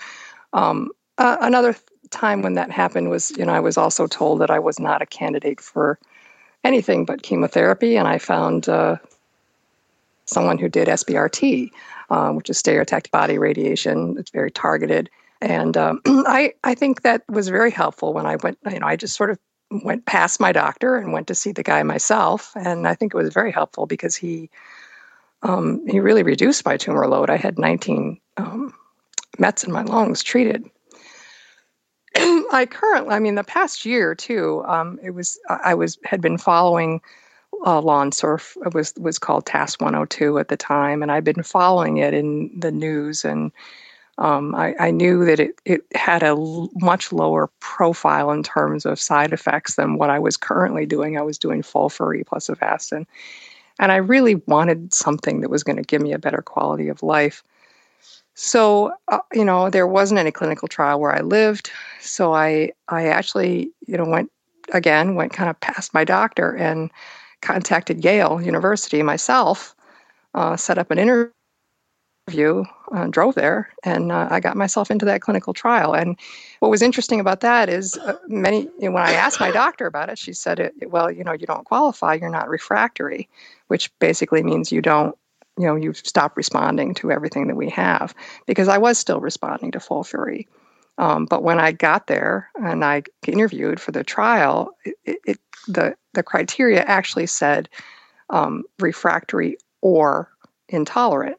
Uh, 1.20 1.38
another 1.42 1.76
time 2.12 2.42
when 2.42 2.54
that 2.54 2.72
happened 2.72 3.10
was, 3.10 3.32
you 3.38 3.46
know, 3.46 3.54
I 3.54 3.60
was 3.60 3.78
also 3.78 4.08
told 4.08 4.40
that 4.40 4.50
I 4.50 4.60
was 4.60 4.80
not 4.80 5.02
a 5.02 5.06
candidate 5.06 5.60
for 5.60 6.00
anything 6.64 7.06
but 7.06 7.24
chemotherapy, 7.24 7.98
and 7.98 8.08
I 8.08 8.18
found 8.18 8.70
uh, 8.70 8.98
someone 10.30 10.58
who 10.58 10.70
did 10.70 10.88
SBRT, 10.88 11.70
um, 12.10 12.36
which 12.36 12.50
is 12.50 12.62
stereotactic 12.62 13.12
body 13.12 13.38
radiation. 13.38 14.16
It's 14.18 14.32
very 14.32 14.52
targeted. 14.52 15.10
And 15.42 15.78
um, 15.78 16.02
I, 16.06 16.54
I 16.64 16.76
think 16.76 17.02
that 17.02 17.24
was 17.30 17.50
very 17.50 17.72
helpful 17.72 18.14
when 18.14 18.26
I 18.26 18.38
went, 18.38 18.58
you 18.70 18.80
know, 18.80 18.88
I 18.88 18.96
just 18.96 19.16
sort 19.16 19.32
of 19.32 19.40
went 19.84 20.06
past 20.06 20.40
my 20.40 20.52
doctor 20.52 20.98
and 20.98 21.14
went 21.14 21.28
to 21.28 21.36
see 21.36 21.52
the 21.52 21.64
guy 21.64 21.84
myself. 21.84 22.52
And 22.56 22.88
I 22.88 22.96
think 22.96 23.14
it 23.14 23.18
was 23.18 23.34
very 23.34 23.52
helpful 23.52 23.86
because 23.86 24.16
he, 24.16 24.50
um, 25.44 25.86
he 25.88 26.00
really 26.00 26.24
reduced 26.24 26.66
my 26.66 26.78
tumor 26.78 27.08
load. 27.08 27.30
I 27.30 27.38
had 27.38 27.58
19 27.58 28.20
um, 28.38 28.74
Mets 29.38 29.64
in 29.64 29.72
my 29.72 29.84
lungs 29.84 30.24
treated. 30.24 30.66
I 32.16 32.68
currently, 32.70 33.14
I 33.14 33.20
mean, 33.20 33.36
the 33.36 33.44
past 33.44 33.86
year 33.86 34.16
too, 34.16 34.64
um, 34.66 35.00
it 35.04 35.12
was, 35.12 35.40
I 35.48 35.76
was, 35.76 35.98
had 36.04 36.22
been 36.22 36.38
following 36.38 37.02
uh. 37.66 38.38
It 38.66 38.74
was 38.74 38.94
was 38.98 39.20
called 39.20 39.46
TAS 39.46 39.80
102 39.80 40.40
at 40.40 40.48
the 40.48 40.58
time, 40.58 41.02
and 41.02 41.12
I'd 41.12 41.24
been 41.24 41.44
following 41.44 41.98
it 41.98 42.14
in 42.14 42.52
the 42.58 42.72
news, 42.72 43.26
and 43.26 43.52
um, 44.18 44.54
I, 44.56 44.76
I, 44.80 44.92
knew 44.92 45.24
that 45.26 45.40
it 45.40 45.60
it 45.66 45.82
had 45.96 46.24
a 46.24 46.28
l- 46.28 46.70
much 46.76 47.14
lower 47.14 47.50
profile 47.62 48.32
in 48.32 48.44
terms 48.44 48.86
of 48.86 49.00
side 49.00 49.32
effects 49.32 49.76
than 49.76 49.98
what 49.98 50.10
I 50.10 50.20
was 50.20 50.36
currently 50.36 50.86
doing. 50.86 51.18
I 51.18 51.22
was 51.22 51.38
doing 51.38 51.62
FOLFIRI 51.62 52.26
plus 52.26 52.48
Avastin, 52.48 53.06
and 53.80 53.92
I 53.92 53.98
really 53.98 54.36
wanted 54.36 54.94
something 54.94 55.42
that 55.42 55.50
was 55.50 55.64
going 55.64 55.78
to 55.78 55.84
give 55.84 56.02
me 56.02 56.12
a 56.12 56.20
better 56.20 56.42
quality 56.42 56.90
of 56.90 57.02
life. 57.02 57.44
So, 58.36 58.94
uh, 59.10 59.20
you 59.34 59.44
know, 59.44 59.70
there 59.70 59.88
wasn't 59.88 60.20
any 60.20 60.32
clinical 60.32 60.70
trial 60.70 61.00
where 61.00 61.14
I 61.14 61.20
lived. 61.20 61.72
So 62.00 62.34
I, 62.34 62.72
I 62.88 63.08
actually, 63.08 63.70
you 63.86 63.98
know, 63.98 64.06
went 64.06 64.32
again, 64.72 65.16
went 65.16 65.34
kind 65.34 65.50
of 65.50 65.60
past 65.60 65.94
my 65.94 66.06
doctor 66.06 66.56
and 66.56 66.90
contacted 67.42 68.04
Yale 68.04 68.42
University 68.42 69.02
myself, 69.04 69.76
uh, 70.34 70.56
set 70.56 70.78
up 70.78 70.92
an 70.92 71.00
interview, 71.00 72.64
uh, 72.92 73.08
drove 73.08 73.36
there, 73.36 73.70
and 73.84 74.12
uh, 74.12 74.28
I 74.30 74.40
got 74.40 74.58
myself 74.58 74.92
into 74.92 75.06
that 75.06 75.22
clinical 75.22 75.54
trial. 75.54 75.94
And 75.94 76.18
what 76.60 76.70
was 76.70 76.82
interesting 76.82 77.20
about 77.20 77.42
that 77.42 77.70
is 77.70 77.98
uh, 77.98 78.18
many 78.28 78.70
when 78.80 78.98
I 78.98 79.14
asked 79.14 79.40
my 79.40 79.52
doctor 79.52 79.88
about 79.88 80.10
it, 80.10 80.18
she 80.18 80.34
said, 80.34 80.60
it, 80.60 80.74
"Well, 80.90 81.10
you 81.12 81.24
know, 81.24 81.34
you 81.34 81.48
don't 81.48 81.66
qualify. 81.66 82.16
You're 82.16 82.30
not 82.30 82.50
refractory, 82.50 83.28
which 83.68 83.92
basically 84.00 84.44
means 84.44 84.72
you 84.72 84.82
don't." 84.82 85.16
You 85.58 85.66
know, 85.66 85.76
you've 85.76 85.98
stopped 85.98 86.38
responding 86.38 86.94
to 86.96 87.12
everything 87.12 87.48
that 87.48 87.58
we 87.58 87.70
have 87.72 88.16
because 88.46 88.70
I 88.70 88.78
was 88.78 88.98
still 88.98 89.20
responding 89.20 89.72
to 89.72 89.80
FOLFIRI. 89.80 90.48
Um, 91.00 91.26
but 91.26 91.44
when 91.44 91.60
I 91.60 91.72
got 91.72 92.08
there 92.08 92.52
and 92.56 92.84
I 92.84 93.04
interviewed 93.26 93.80
for 93.80 93.92
the 93.92 94.04
trial, 94.04 94.72
it, 94.84 95.18
it, 95.26 95.40
the 95.68 95.96
the 96.14 96.24
criteria 96.24 96.82
actually 96.82 97.26
said 97.26 97.70
um, 98.30 98.64
refractory 98.80 99.58
or 99.82 100.30
intolerant. 100.68 101.38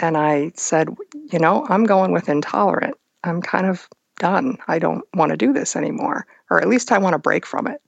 And 0.00 0.16
I 0.16 0.50
said, 0.56 0.88
you 1.32 1.38
know, 1.38 1.64
I'm 1.68 1.84
going 1.84 2.10
with 2.10 2.28
intolerant. 2.28 2.96
I'm 3.22 3.40
kind 3.40 3.66
of 3.66 3.88
done. 4.18 4.58
I 4.66 4.80
don't 4.80 5.04
want 5.14 5.30
to 5.30 5.36
do 5.36 5.52
this 5.52 5.76
anymore, 5.76 6.26
or 6.50 6.60
at 6.60 6.68
least 6.68 6.90
I 6.90 6.98
want 6.98 7.14
to 7.14 7.18
break 7.18 7.46
from 7.46 7.68
it. 7.68 7.80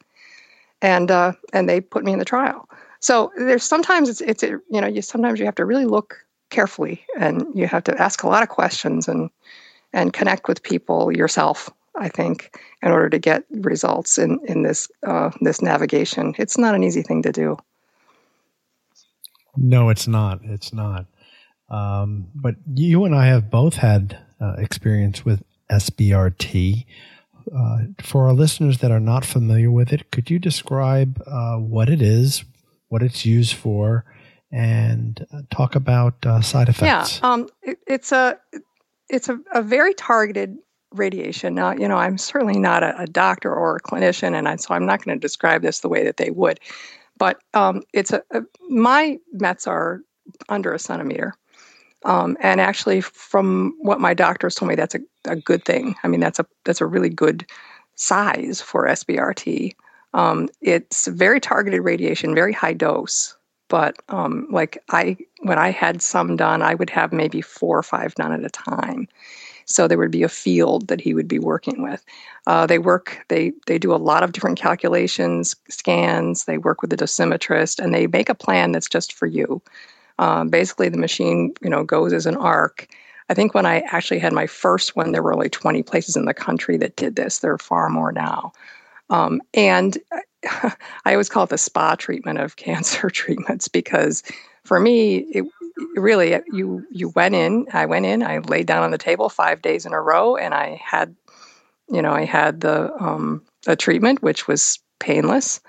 And 0.80 1.10
uh, 1.10 1.32
and 1.52 1.68
they 1.68 1.80
put 1.80 2.04
me 2.04 2.12
in 2.12 2.20
the 2.20 2.24
trial. 2.24 2.68
So 3.00 3.32
there's 3.36 3.64
sometimes 3.64 4.08
it's 4.08 4.20
it's 4.20 4.44
you 4.44 4.80
know 4.80 4.86
you 4.86 5.02
sometimes 5.02 5.40
you 5.40 5.46
have 5.46 5.56
to 5.56 5.64
really 5.64 5.86
look 5.86 6.24
carefully 6.50 7.04
and 7.18 7.46
you 7.52 7.66
have 7.66 7.82
to 7.84 8.00
ask 8.00 8.22
a 8.22 8.28
lot 8.28 8.44
of 8.44 8.48
questions 8.48 9.08
and 9.08 9.28
and 9.94 10.12
connect 10.12 10.48
with 10.48 10.62
people 10.62 11.10
yourself. 11.10 11.70
I 11.96 12.08
think 12.08 12.58
in 12.82 12.90
order 12.90 13.08
to 13.08 13.18
get 13.18 13.44
results 13.50 14.18
in 14.18 14.40
in 14.46 14.62
this 14.62 14.88
uh, 15.06 15.30
this 15.40 15.62
navigation, 15.62 16.34
it's 16.36 16.58
not 16.58 16.74
an 16.74 16.82
easy 16.82 17.02
thing 17.02 17.22
to 17.22 17.32
do. 17.32 17.56
No, 19.56 19.88
it's 19.88 20.08
not. 20.08 20.40
It's 20.42 20.72
not. 20.72 21.06
Um, 21.70 22.26
but 22.34 22.56
you 22.74 23.04
and 23.04 23.14
I 23.14 23.26
have 23.26 23.50
both 23.50 23.76
had 23.76 24.18
uh, 24.40 24.54
experience 24.58 25.24
with 25.24 25.42
SBRT. 25.70 26.84
Uh, 27.54 27.78
for 28.00 28.26
our 28.26 28.32
listeners 28.32 28.78
that 28.78 28.90
are 28.90 29.00
not 29.00 29.24
familiar 29.24 29.70
with 29.70 29.92
it, 29.92 30.10
could 30.10 30.30
you 30.30 30.38
describe 30.38 31.22
uh, 31.26 31.56
what 31.56 31.88
it 31.88 32.02
is, 32.02 32.44
what 32.88 33.02
it's 33.02 33.24
used 33.24 33.54
for, 33.54 34.04
and 34.50 35.26
uh, 35.32 35.42
talk 35.50 35.74
about 35.74 36.14
uh, 36.26 36.40
side 36.40 36.68
effects? 36.68 37.20
Yeah, 37.20 37.32
um, 37.32 37.48
it, 37.62 37.78
it's 37.86 38.12
a 38.12 38.38
it's 39.08 39.28
a, 39.28 39.38
a, 39.52 39.62
very 39.62 39.94
targeted 39.94 40.56
radiation. 40.92 41.54
Now, 41.54 41.72
you 41.72 41.88
know, 41.88 41.96
I'm 41.96 42.18
certainly 42.18 42.58
not 42.58 42.82
a, 42.82 42.98
a 43.02 43.06
doctor 43.06 43.52
or 43.54 43.76
a 43.76 43.80
clinician, 43.80 44.34
and 44.34 44.48
I, 44.48 44.56
so 44.56 44.74
I'm 44.74 44.86
not 44.86 45.04
going 45.04 45.16
to 45.18 45.20
describe 45.20 45.62
this 45.62 45.80
the 45.80 45.88
way 45.88 46.04
that 46.04 46.16
they 46.16 46.30
would. 46.30 46.60
But 47.16 47.40
um, 47.52 47.82
it's 47.92 48.12
a, 48.12 48.22
a, 48.30 48.42
my 48.68 49.18
Mets 49.32 49.66
are 49.66 50.00
under 50.48 50.72
a 50.72 50.78
centimeter. 50.78 51.34
Um, 52.04 52.36
and 52.40 52.60
actually, 52.60 53.00
from 53.00 53.74
what 53.78 54.00
my 54.00 54.14
doctors 54.14 54.54
told 54.54 54.68
me, 54.68 54.74
that's 54.74 54.94
a, 54.94 55.00
a 55.24 55.36
good 55.36 55.64
thing. 55.64 55.94
I 56.02 56.08
mean, 56.08 56.20
that's 56.20 56.38
a 56.38 56.46
that's 56.64 56.80
a 56.80 56.86
really 56.86 57.08
good 57.08 57.46
size 57.94 58.60
for 58.60 58.86
SBRT. 58.86 59.74
Um, 60.12 60.48
it's 60.60 61.06
very 61.08 61.40
targeted 61.40 61.82
radiation, 61.82 62.34
very 62.34 62.52
high 62.52 62.74
dose. 62.74 63.36
But 63.68 63.96
um, 64.08 64.46
like 64.50 64.82
I, 64.90 65.16
when 65.40 65.58
I 65.58 65.70
had 65.70 66.02
some 66.02 66.36
done, 66.36 66.62
I 66.62 66.74
would 66.74 66.90
have 66.90 67.12
maybe 67.12 67.40
four 67.40 67.78
or 67.78 67.82
five 67.82 68.14
done 68.14 68.32
at 68.32 68.44
a 68.44 68.50
time. 68.50 69.08
So 69.66 69.88
there 69.88 69.98
would 69.98 70.10
be 70.10 70.22
a 70.22 70.28
field 70.28 70.88
that 70.88 71.00
he 71.00 71.14
would 71.14 71.28
be 71.28 71.38
working 71.38 71.82
with. 71.82 72.04
Uh, 72.46 72.66
they 72.66 72.78
work, 72.78 73.24
they 73.28 73.52
they 73.66 73.78
do 73.78 73.94
a 73.94 73.96
lot 73.96 74.22
of 74.22 74.32
different 74.32 74.58
calculations, 74.58 75.56
scans. 75.70 76.44
They 76.44 76.58
work 76.58 76.82
with 76.82 76.90
the 76.90 76.96
dosimetrist, 76.96 77.82
and 77.82 77.94
they 77.94 78.06
make 78.06 78.28
a 78.28 78.34
plan 78.34 78.72
that's 78.72 78.88
just 78.88 79.12
for 79.12 79.26
you. 79.26 79.62
Um, 80.18 80.48
basically, 80.48 80.88
the 80.88 80.98
machine, 80.98 81.54
you 81.62 81.70
know, 81.70 81.82
goes 81.82 82.12
as 82.12 82.26
an 82.26 82.36
arc. 82.36 82.86
I 83.30 83.34
think 83.34 83.54
when 83.54 83.66
I 83.66 83.80
actually 83.80 84.18
had 84.18 84.32
my 84.32 84.46
first 84.46 84.96
one, 84.96 85.12
there 85.12 85.22
were 85.22 85.32
only 85.32 85.48
20 85.48 85.82
places 85.82 86.14
in 86.14 86.26
the 86.26 86.34
country 86.34 86.76
that 86.76 86.96
did 86.96 87.16
this. 87.16 87.38
There 87.38 87.52
are 87.52 87.58
far 87.58 87.88
more 87.88 88.12
now. 88.12 88.52
Um, 89.10 89.40
and 89.54 89.96
I 91.04 91.12
always 91.12 91.28
call 91.28 91.44
it 91.44 91.50
the 91.50 91.58
spa 91.58 91.94
treatment 91.94 92.38
of 92.38 92.56
cancer 92.56 93.10
treatments 93.10 93.68
because 93.68 94.22
for 94.64 94.80
me, 94.80 95.18
it, 95.32 95.44
really 95.96 96.40
you 96.52 96.86
you 96.92 97.08
went 97.16 97.34
in 97.34 97.66
i 97.72 97.84
went 97.84 98.06
in 98.06 98.22
i 98.22 98.38
laid 98.38 98.64
down 98.64 98.84
on 98.84 98.92
the 98.92 98.98
table 98.98 99.28
five 99.28 99.60
days 99.60 99.84
in 99.84 99.92
a 99.92 100.00
row 100.00 100.36
and 100.36 100.54
i 100.54 100.80
had 100.80 101.16
you 101.90 102.00
know 102.00 102.12
i 102.12 102.24
had 102.24 102.60
the 102.60 102.94
um 103.02 103.42
a 103.66 103.74
treatment 103.74 104.22
which 104.22 104.46
was 104.46 104.78
painless 105.00 105.60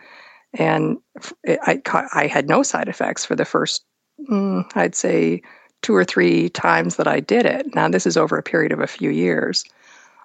and 0.54 1.00
it, 1.44 1.58
i 1.64 1.82
i 2.14 2.28
had 2.28 2.48
no 2.48 2.62
side 2.62 2.88
effects 2.88 3.26
for 3.26 3.36
the 3.36 3.46
first 3.46 3.84
mm, 4.30 4.64
i'd 4.76 4.94
say 4.94 5.42
two 5.86 5.96
or 5.96 6.04
three 6.04 6.50
times 6.50 6.96
that 6.96 7.08
i 7.08 7.20
did 7.20 7.46
it. 7.46 7.76
Now 7.76 7.88
this 7.88 8.08
is 8.08 8.18
over 8.18 8.38
a 8.38 8.44
period 8.44 8.72
of 8.72 8.80
a 8.80 8.88
few 8.88 9.12
years. 9.12 9.64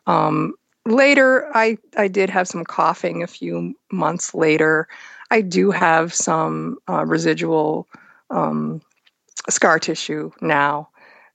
Um, 0.07 0.55
later 0.91 1.49
i 1.55 1.77
i 1.97 2.09
did 2.09 2.29
have 2.29 2.49
some 2.49 2.65
coughing 2.65 3.23
a 3.23 3.27
few 3.27 3.75
months 3.93 4.35
later 4.35 4.89
i 5.31 5.41
do 5.41 5.71
have 5.71 6.13
some 6.13 6.77
uh, 6.89 7.05
residual 7.07 7.87
um, 8.31 8.81
scar 9.49 9.79
tissue 9.79 10.31
now. 10.41 10.89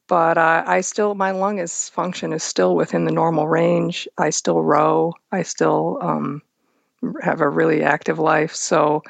But 0.08 0.38
uh, 0.38 0.64
I 0.68 0.82
still, 0.82 1.16
my 1.16 1.32
lung 1.32 1.58
is 1.58 1.90
function 1.90 2.32
is 2.32 2.44
still 2.44 2.76
within 2.76 3.06
the 3.06 3.12
normal 3.12 3.48
range. 3.48 4.08
I 4.18 4.30
still 4.30 4.62
row. 4.62 5.14
I 5.32 5.42
still 5.42 5.98
um, 6.02 6.42
have 7.22 7.42
a 7.42 7.50
really 7.50 7.82
active 7.82 8.20
life. 8.20 8.54
So, 8.54 9.02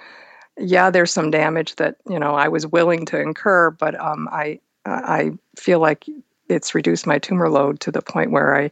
yeah, 0.58 0.90
there's 0.90 1.12
some 1.12 1.32
damage 1.32 1.76
that 1.76 1.98
you 2.08 2.18
know 2.18 2.36
I 2.36 2.48
was 2.48 2.66
willing 2.66 3.06
to 3.08 3.20
incur, 3.20 3.72
but 3.72 4.00
um, 4.00 4.30
I 4.32 4.62
I 4.86 5.32
feel 5.58 5.80
like 5.80 6.06
it's 6.48 6.74
reduced 6.74 7.06
my 7.06 7.20
tumor 7.20 7.50
load 7.50 7.82
to 7.82 7.92
the 7.92 8.02
point 8.02 8.32
where 8.32 8.56
I 8.56 8.72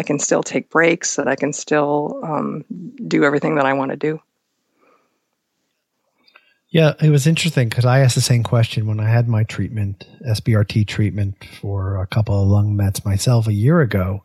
I 0.00 0.02
can 0.02 0.18
still 0.18 0.42
take 0.42 0.70
breaks, 0.70 1.16
that 1.16 1.28
I 1.28 1.36
can 1.36 1.52
still 1.52 2.22
um, 2.24 2.64
do 3.06 3.22
everything 3.22 3.56
that 3.56 3.66
I 3.66 3.74
want 3.74 3.90
to 3.90 3.98
do. 3.98 4.18
Yeah, 6.70 6.94
it 7.02 7.10
was 7.10 7.26
interesting 7.26 7.68
because 7.68 7.84
I 7.84 7.98
asked 8.00 8.14
the 8.14 8.22
same 8.22 8.42
question 8.42 8.86
when 8.86 8.98
I 8.98 9.10
had 9.10 9.28
my 9.28 9.44
treatment, 9.44 10.06
SBRT 10.26 10.86
treatment 10.88 11.44
for 11.60 12.00
a 12.00 12.06
couple 12.06 12.40
of 12.40 12.48
lung 12.48 12.74
mets 12.74 13.04
myself 13.04 13.46
a 13.46 13.52
year 13.52 13.82
ago. 13.82 14.24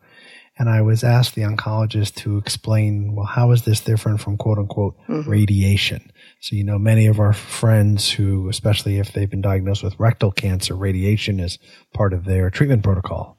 And 0.58 0.70
I 0.70 0.80
was 0.80 1.04
asked 1.04 1.34
the 1.34 1.42
oncologist 1.42 2.14
to 2.22 2.38
explain, 2.38 3.14
well, 3.14 3.26
how 3.26 3.50
is 3.50 3.64
this 3.64 3.80
different 3.80 4.22
from 4.22 4.38
quote 4.38 4.56
unquote 4.56 4.96
mm-hmm. 5.06 5.28
radiation? 5.28 6.10
So, 6.40 6.56
you 6.56 6.64
know, 6.64 6.78
many 6.78 7.06
of 7.06 7.20
our 7.20 7.34
friends 7.34 8.10
who, 8.10 8.48
especially 8.48 8.98
if 8.98 9.12
they've 9.12 9.28
been 9.28 9.42
diagnosed 9.42 9.82
with 9.82 10.00
rectal 10.00 10.30
cancer, 10.30 10.74
radiation 10.74 11.38
is 11.38 11.58
part 11.92 12.14
of 12.14 12.24
their 12.24 12.48
treatment 12.48 12.82
protocol. 12.82 13.36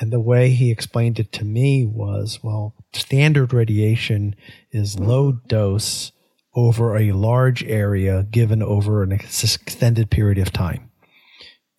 And 0.00 0.12
the 0.12 0.20
way 0.20 0.50
he 0.50 0.70
explained 0.70 1.18
it 1.18 1.32
to 1.32 1.44
me 1.44 1.86
was, 1.86 2.40
well, 2.42 2.74
standard 2.92 3.52
radiation 3.52 4.34
is 4.70 4.98
low 4.98 5.32
dose 5.32 6.12
over 6.54 6.96
a 6.96 7.12
large 7.12 7.62
area 7.64 8.26
given 8.30 8.62
over 8.62 9.02
an 9.02 9.12
extended 9.12 10.10
period 10.10 10.38
of 10.38 10.52
time. 10.52 10.90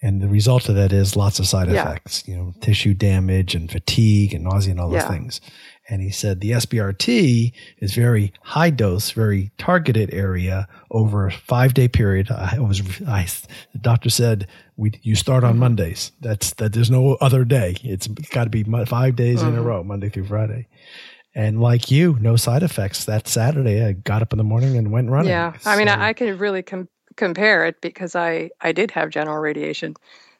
And 0.02 0.22
the 0.22 0.28
result 0.28 0.68
of 0.68 0.76
that 0.76 0.92
is 0.92 1.16
lots 1.16 1.40
of 1.40 1.48
side 1.48 1.70
yeah. 1.70 1.82
effects, 1.82 2.28
you 2.28 2.36
know, 2.36 2.54
tissue 2.60 2.94
damage 2.94 3.56
and 3.56 3.72
fatigue 3.72 4.34
and 4.34 4.44
nausea 4.44 4.72
and 4.72 4.80
all 4.80 4.90
those 4.90 5.06
things. 5.06 5.40
And 5.90 6.02
he 6.02 6.12
said 6.12 6.40
the 6.40 6.52
SBRT 6.52 7.52
is 7.80 7.94
very 7.94 8.32
high 8.42 8.70
dose, 8.70 9.12
very 9.12 9.52
targeted 9.58 10.14
area 10.14 10.68
over 10.92 11.28
a 11.28 11.32
five 11.32 11.74
day 11.74 11.88
period. 11.88 12.32
I 12.32 12.60
was, 12.60 12.82
I, 13.06 13.28
the 13.74 13.80
doctor 13.80 14.10
said, 14.10 14.48
we, 14.78 14.92
you 15.02 15.16
start 15.16 15.44
on 15.44 15.52
mm-hmm. 15.52 15.60
Mondays. 15.60 16.12
That's 16.22 16.54
that. 16.56 16.74
There's 16.74 16.90
no 16.90 17.16
other 17.16 17.44
day. 17.44 17.76
It's 17.84 18.08
got 18.08 18.46
to 18.46 18.50
be 18.50 18.64
five 18.86 19.16
days 19.16 19.40
mm-hmm. 19.40 19.50
in 19.50 19.54
a 19.56 19.58
mm-hmm. 19.58 19.68
row, 19.68 19.84
Monday 19.84 20.10
through 20.10 20.26
Friday. 20.26 20.68
And 21.36 21.60
like 21.62 21.90
you, 21.90 22.18
no 22.22 22.36
side 22.36 22.64
effects. 22.64 23.06
That 23.06 23.28
Saturday, 23.28 23.84
I 23.84 23.94
got 23.94 24.22
up 24.22 24.34
in 24.34 24.38
the 24.38 24.44
morning 24.44 24.78
and 24.78 24.92
went 24.92 25.10
running. 25.10 25.30
Yeah, 25.30 25.54
I 25.66 25.78
mean, 25.78 25.88
I, 25.88 26.10
I 26.10 26.14
can 26.14 26.38
really 26.38 26.62
com- 26.62 26.90
compare 27.16 27.66
it 27.66 27.82
because 27.82 28.16
I 28.16 28.52
I 28.62 28.72
did 28.72 28.92
have 28.92 29.10
general 29.10 29.40
radiation 29.40 29.96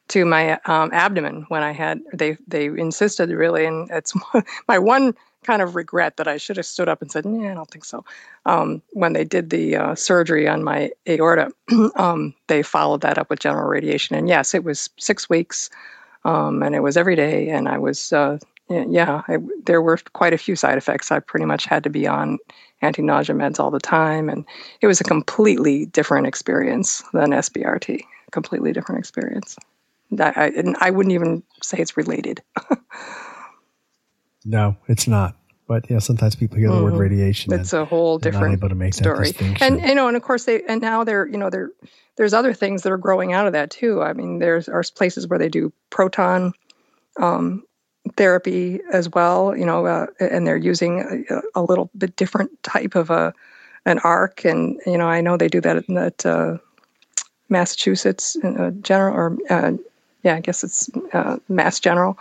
to 0.08 0.24
my 0.24 0.58
um, 0.66 0.90
abdomen 0.92 1.46
when 1.48 1.62
I 1.62 1.72
had 1.72 2.00
they 2.12 2.36
they 2.46 2.66
insisted 2.66 3.30
really, 3.30 3.64
and 3.64 3.90
it's 3.90 4.14
my 4.68 4.78
one 4.78 5.14
kind 5.44 5.62
of 5.62 5.76
regret 5.76 6.16
that 6.16 6.28
I 6.28 6.36
should 6.36 6.56
have 6.56 6.66
stood 6.66 6.88
up 6.88 7.02
and 7.02 7.10
said, 7.10 7.24
"Yeah, 7.24 7.52
I 7.52 7.54
don't 7.54 7.70
think 7.70 7.84
so." 7.84 8.04
Um, 8.46 8.82
when 8.90 9.12
they 9.12 9.24
did 9.24 9.50
the 9.50 9.76
uh, 9.76 9.94
surgery 9.94 10.48
on 10.48 10.64
my 10.64 10.90
aorta, 11.08 11.50
um, 11.96 12.34
they 12.48 12.62
followed 12.62 13.02
that 13.02 13.18
up 13.18 13.30
with 13.30 13.38
general 13.38 13.68
radiation, 13.68 14.16
and 14.16 14.28
yes, 14.28 14.54
it 14.54 14.64
was 14.64 14.90
six 14.98 15.28
weeks, 15.28 15.70
um, 16.24 16.62
and 16.62 16.74
it 16.74 16.80
was 16.80 16.96
every 16.96 17.16
day, 17.16 17.48
and 17.48 17.68
I 17.68 17.78
was 17.78 18.12
uh, 18.12 18.38
yeah, 18.68 19.22
I, 19.28 19.38
there 19.66 19.82
were 19.82 19.98
quite 20.14 20.32
a 20.32 20.38
few 20.38 20.56
side 20.56 20.78
effects. 20.78 21.12
I 21.12 21.20
pretty 21.20 21.44
much 21.44 21.66
had 21.66 21.84
to 21.84 21.90
be 21.90 22.06
on 22.06 22.38
anti 22.82 23.02
nausea 23.02 23.34
meds 23.34 23.60
all 23.60 23.70
the 23.70 23.78
time. 23.78 24.28
And 24.28 24.44
it 24.80 24.86
was 24.86 25.00
a 25.00 25.04
completely 25.04 25.86
different 25.86 26.26
experience 26.26 27.02
than 27.12 27.30
SBRT, 27.30 28.00
completely 28.30 28.72
different 28.72 28.98
experience. 28.98 29.56
I, 30.18 30.52
and 30.56 30.76
I 30.80 30.90
wouldn't 30.90 31.14
even 31.14 31.42
say 31.62 31.78
it's 31.78 31.96
related. 31.96 32.42
no, 34.44 34.76
it's 34.88 35.06
not. 35.06 35.36
But 35.66 35.90
yeah, 35.90 35.98
sometimes 35.98 36.36
people 36.36 36.58
hear 36.58 36.68
the 36.68 36.74
mm-hmm. 36.74 36.84
word 36.84 36.94
radiation. 36.94 37.52
It's 37.54 37.72
a 37.72 37.86
whole 37.86 38.18
different 38.18 38.52
able 38.52 38.68
to 38.68 38.74
make 38.74 38.92
story. 38.92 39.32
and 39.60 39.80
you 39.80 39.94
know, 39.94 40.08
and 40.08 40.16
of 40.16 40.22
course 40.22 40.44
they 40.44 40.62
and 40.64 40.80
now 40.80 41.04
they're 41.04 41.26
you 41.26 41.38
know 41.38 41.48
they're 41.48 41.70
there's 42.16 42.34
other 42.34 42.52
things 42.52 42.82
that 42.82 42.92
are 42.92 42.98
growing 42.98 43.32
out 43.32 43.46
of 43.46 43.54
that 43.54 43.70
too. 43.70 44.02
I 44.02 44.12
mean, 44.12 44.40
there's 44.40 44.68
are 44.68 44.84
places 44.94 45.26
where 45.26 45.38
they 45.38 45.48
do 45.48 45.72
proton 45.88 46.52
um, 47.18 47.64
therapy 48.16 48.80
as 48.92 49.08
well, 49.08 49.56
you 49.56 49.64
know, 49.64 49.86
uh, 49.86 50.06
and 50.20 50.46
they're 50.46 50.56
using 50.56 51.24
a, 51.30 51.40
a, 51.54 51.62
little 51.62 51.90
bit 51.96 52.16
different 52.16 52.62
type 52.62 52.94
of 52.94 53.10
a 53.10 53.32
an 53.86 53.98
arc, 54.00 54.44
and 54.44 54.80
you 54.86 54.98
know, 54.98 55.06
I 55.06 55.20
know 55.20 55.36
they 55.36 55.48
do 55.48 55.60
that 55.62 55.76
at, 55.76 55.90
at 55.90 56.26
uh, 56.26 56.58
Massachusetts 57.48 58.36
uh, 58.44 58.70
General, 58.82 59.14
or 59.14 59.36
uh, 59.50 59.72
yeah, 60.22 60.36
I 60.36 60.40
guess 60.40 60.64
it's 60.64 60.90
uh, 61.12 61.38
Mass 61.48 61.80
General. 61.80 62.18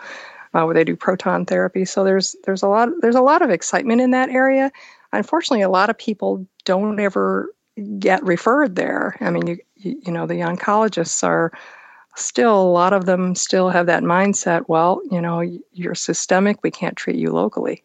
Uh, 0.54 0.64
where 0.64 0.74
they 0.74 0.84
do 0.84 0.96
proton 0.96 1.46
therapy. 1.46 1.86
So 1.86 2.04
there's 2.04 2.36
there's 2.46 2.64
a 2.64 2.68
lot 2.68 2.90
there's 3.02 3.16
a 3.16 3.22
lot 3.22 3.42
of 3.42 3.50
excitement 3.50 4.02
in 4.02 4.12
that 4.12 4.30
area. 4.30 4.72
Unfortunately, 5.12 5.62
a 5.62 5.70
lot 5.70 5.90
of 5.90 5.98
people 5.98 6.46
don't 6.66 7.00
ever 7.00 7.54
get 8.00 8.24
referred 8.24 8.76
there. 8.76 9.16
I 9.20 9.32
mean, 9.32 9.48
you 9.48 9.58
you 9.76 10.12
know 10.12 10.28
the 10.28 10.42
oncologists 10.42 11.24
are 11.24 11.52
still 12.16 12.62
a 12.62 12.72
lot 12.72 12.94
of 12.94 13.06
them 13.06 13.36
still 13.36 13.70
have 13.70 13.88
that 13.88 14.04
mindset. 14.04 14.66
Well, 14.68 15.02
you 15.12 15.22
know, 15.22 15.42
you're 15.72 15.96
systemic. 15.96 16.64
We 16.64 16.72
can't 16.72 16.96
treat 16.96 17.18
you 17.18 17.32
locally 17.32 17.84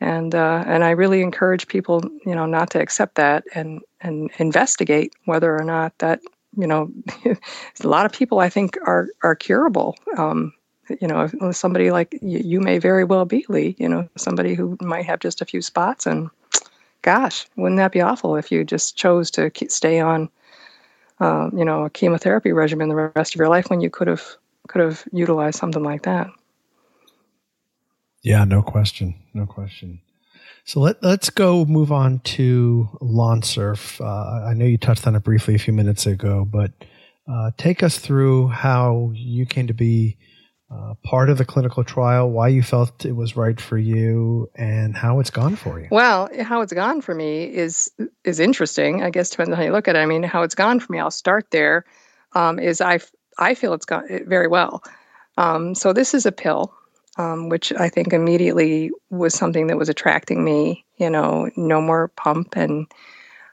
and 0.00 0.34
uh, 0.34 0.64
and 0.66 0.82
I 0.82 0.90
really 0.90 1.20
encourage 1.20 1.68
people, 1.68 2.02
you 2.24 2.34
know, 2.34 2.46
not 2.46 2.70
to 2.70 2.80
accept 2.80 3.16
that 3.16 3.44
and 3.54 3.80
and 4.00 4.30
investigate 4.38 5.14
whether 5.26 5.54
or 5.54 5.62
not 5.62 5.96
that, 5.98 6.20
you 6.56 6.66
know, 6.66 6.90
a 7.24 7.86
lot 7.86 8.06
of 8.06 8.12
people 8.12 8.38
I 8.38 8.48
think 8.48 8.78
are 8.86 9.08
are 9.22 9.34
curable. 9.34 9.96
Um, 10.16 10.54
you 11.00 11.08
know, 11.08 11.28
somebody 11.52 11.90
like 11.90 12.18
you, 12.20 12.38
you, 12.38 12.60
may 12.60 12.78
very 12.78 13.04
well 13.04 13.24
be 13.24 13.44
Lee. 13.48 13.76
You 13.78 13.88
know, 13.88 14.08
somebody 14.16 14.54
who 14.54 14.76
might 14.80 15.06
have 15.06 15.20
just 15.20 15.40
a 15.40 15.44
few 15.44 15.62
spots, 15.62 16.06
and 16.06 16.30
gosh, 17.02 17.46
wouldn't 17.56 17.78
that 17.78 17.92
be 17.92 18.00
awful 18.00 18.36
if 18.36 18.50
you 18.50 18.64
just 18.64 18.96
chose 18.96 19.30
to 19.32 19.50
stay 19.68 20.00
on, 20.00 20.28
uh, 21.20 21.50
you 21.54 21.64
know, 21.64 21.84
a 21.84 21.90
chemotherapy 21.90 22.52
regimen 22.52 22.88
the 22.88 23.12
rest 23.14 23.34
of 23.34 23.38
your 23.38 23.48
life 23.48 23.70
when 23.70 23.80
you 23.80 23.90
could 23.90 24.08
have 24.08 24.24
could 24.68 24.80
have 24.80 25.04
utilized 25.12 25.58
something 25.58 25.82
like 25.82 26.02
that. 26.02 26.28
Yeah, 28.22 28.44
no 28.44 28.62
question. 28.62 29.14
No 29.34 29.46
question. 29.46 30.00
So 30.64 30.80
let, 30.80 31.02
let's 31.02 31.30
go 31.30 31.64
move 31.64 31.90
on 31.90 32.20
to 32.20 32.88
Lonsurf. 33.00 34.00
Uh, 34.00 34.46
I 34.46 34.54
know 34.54 34.66
you 34.66 34.78
touched 34.78 35.06
on 35.06 35.16
it 35.16 35.24
briefly 35.24 35.54
a 35.54 35.58
few 35.58 35.72
minutes 35.72 36.06
ago, 36.06 36.44
but 36.44 36.72
uh, 37.30 37.50
take 37.56 37.82
us 37.82 37.98
through 37.98 38.48
how 38.48 39.10
you 39.14 39.46
came 39.46 39.66
to 39.66 39.74
be 39.74 40.16
uh, 40.70 40.94
part 41.02 41.30
of 41.30 41.38
the 41.38 41.44
clinical 41.44 41.82
trial, 41.82 42.30
why 42.30 42.48
you 42.48 42.62
felt 42.62 43.04
it 43.04 43.16
was 43.16 43.36
right 43.36 43.60
for 43.60 43.76
you, 43.76 44.50
and 44.54 44.96
how 44.96 45.20
it's 45.20 45.30
gone 45.30 45.56
for 45.56 45.80
you. 45.80 45.88
Well, 45.90 46.28
how 46.40 46.60
it's 46.60 46.72
gone 46.72 47.00
for 47.00 47.14
me 47.14 47.44
is 47.44 47.90
is 48.24 48.40
interesting. 48.40 49.02
I 49.02 49.10
guess 49.10 49.30
depends 49.30 49.50
on 49.50 49.56
how 49.56 49.64
you 49.64 49.72
look 49.72 49.88
at 49.88 49.96
it. 49.96 49.98
I 49.98 50.06
mean, 50.06 50.22
how 50.22 50.42
it's 50.42 50.54
gone 50.54 50.80
for 50.80 50.92
me. 50.92 51.00
I'll 51.00 51.10
start 51.10 51.50
there. 51.50 51.84
Um, 52.32 52.58
is 52.58 52.80
I 52.80 53.00
I 53.38 53.54
feel 53.54 53.74
it's 53.74 53.86
gone 53.86 54.06
very 54.26 54.46
well. 54.46 54.82
Um, 55.36 55.74
so 55.74 55.92
this 55.92 56.14
is 56.14 56.26
a 56.26 56.32
pill 56.32 56.72
um, 57.20 57.48
which 57.48 57.72
I 57.72 57.88
think 57.88 58.12
immediately 58.12 58.90
was 59.10 59.34
something 59.34 59.66
that 59.66 59.76
was 59.76 59.88
attracting 59.88 60.42
me. 60.42 60.84
You 60.96 61.10
know, 61.10 61.50
no 61.56 61.80
more 61.80 62.08
pump 62.08 62.56
and 62.56 62.86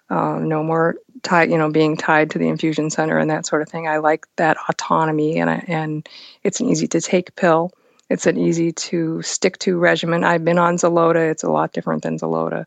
uh, 0.10 0.40
no 0.40 0.64
more 0.64 0.96
tied, 1.24 1.50
you 1.52 1.58
know, 1.58 1.72
being 1.72 1.98
tied 1.98 2.32
to 2.32 2.40
the 2.40 2.48
infusion 2.48 2.90
center 2.90 3.18
and 3.18 3.30
that 3.30 3.46
sort 3.46 3.62
of 3.62 3.70
thing. 3.70 3.88
I 3.88 3.98
like 3.98 4.26
that 4.36 4.58
autonomy, 4.70 5.40
and 5.40 5.50
I, 5.50 5.64
and 5.68 6.08
it's 6.44 6.60
an 6.60 6.70
easy 6.70 6.88
to 6.90 7.02
take 7.02 7.36
pill. 7.36 7.72
It's 8.10 8.26
an 8.26 8.38
easy 8.38 8.72
to 8.72 9.22
stick 9.22 9.60
to 9.60 9.78
regimen. 9.78 10.24
I've 10.24 10.46
been 10.46 10.58
on 10.58 10.78
Xeloda. 10.78 11.30
It's 11.30 11.44
a 11.44 11.52
lot 11.52 11.74
different 11.74 12.04
than 12.04 12.18
Xeloda. 12.18 12.66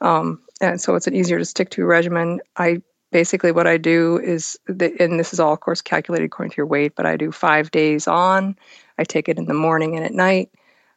Um, 0.00 0.42
and 0.60 0.80
so 0.80 0.94
it's 0.94 1.06
an 1.06 1.14
easier 1.14 1.38
to 1.38 1.44
stick 1.44 1.70
to 1.70 1.84
regimen. 1.84 2.40
I 2.56 2.82
basically 3.12 3.52
what 3.52 3.68
I 3.68 3.76
do 3.76 4.18
is, 4.18 4.58
the, 4.66 4.92
and 5.00 5.20
this 5.20 5.32
is 5.32 5.38
all, 5.38 5.52
of 5.52 5.60
course, 5.60 5.80
calculated 5.80 6.24
according 6.24 6.50
to 6.50 6.56
your 6.56 6.66
weight, 6.66 6.94
but 6.96 7.06
I 7.06 7.16
do 7.16 7.30
five 7.30 7.70
days 7.70 8.08
on, 8.08 8.56
I 8.98 9.04
take 9.04 9.28
it 9.28 9.38
in 9.38 9.44
the 9.44 9.54
morning 9.54 9.94
and 9.94 10.04
at 10.04 10.12
night. 10.12 10.50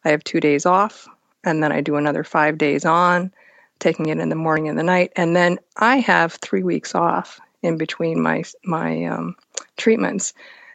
I 0.03 0.09
have 0.09 0.23
two 0.23 0.39
days 0.39 0.65
off, 0.65 1.07
and 1.43 1.61
then 1.61 1.71
I 1.71 1.81
do 1.81 1.95
another 1.95 2.23
five 2.23 2.57
days 2.57 2.85
on, 2.85 3.31
taking 3.79 4.07
it 4.07 4.19
in 4.19 4.29
the 4.29 4.35
morning 4.35 4.67
and 4.67 4.77
the 4.77 4.83
night, 4.83 5.11
and 5.15 5.35
then 5.35 5.59
I 5.77 5.97
have 5.97 6.33
three 6.33 6.63
weeks 6.63 6.95
off 6.95 7.39
in 7.61 7.77
between 7.77 8.21
my 8.21 8.43
my 8.63 9.05
um, 9.05 9.35
treatments. 9.77 10.33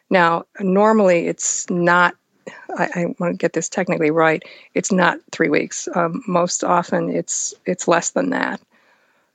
Now, 0.09 0.45
normally 0.59 1.27
it's 1.27 1.69
not. 1.69 2.15
I, 2.77 2.89
I, 2.95 3.05
want 3.19 3.33
to 3.33 3.37
get 3.37 3.53
this 3.53 3.69
technically 3.69 4.11
right. 4.11 4.43
It's 4.73 4.91
not 4.91 5.17
three 5.31 5.47
weeks. 5.47 5.87
Um, 5.95 6.21
most 6.27 6.63
often, 6.63 7.09
it's 7.09 7.53
it's 7.65 7.87
less 7.87 8.11
than 8.11 8.31
that. 8.31 8.59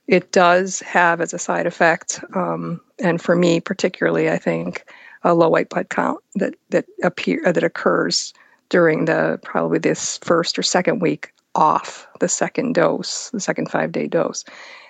It 0.07 0.31
does 0.31 0.79
have 0.81 1.21
as 1.21 1.33
a 1.33 1.39
side 1.39 1.65
effect, 1.65 2.23
um, 2.33 2.81
and 2.99 3.21
for 3.21 3.35
me 3.35 3.59
particularly, 3.59 4.29
I 4.29 4.37
think 4.37 4.85
a 5.23 5.33
low 5.33 5.49
white 5.49 5.69
blood 5.69 5.89
count 5.89 6.19
that 6.35 6.55
that 6.69 6.85
appear 7.03 7.41
that 7.51 7.63
occurs 7.63 8.33
during 8.69 9.05
the 9.05 9.39
probably 9.43 9.79
this 9.79 10.19
first 10.19 10.57
or 10.57 10.63
second 10.63 10.99
week 11.01 11.33
off 11.55 12.07
the 12.19 12.29
second 12.29 12.75
dose, 12.75 13.29
the 13.31 13.39
second 13.39 13.69
five 13.69 13.91
day 13.91 14.07
dose. 14.07 14.45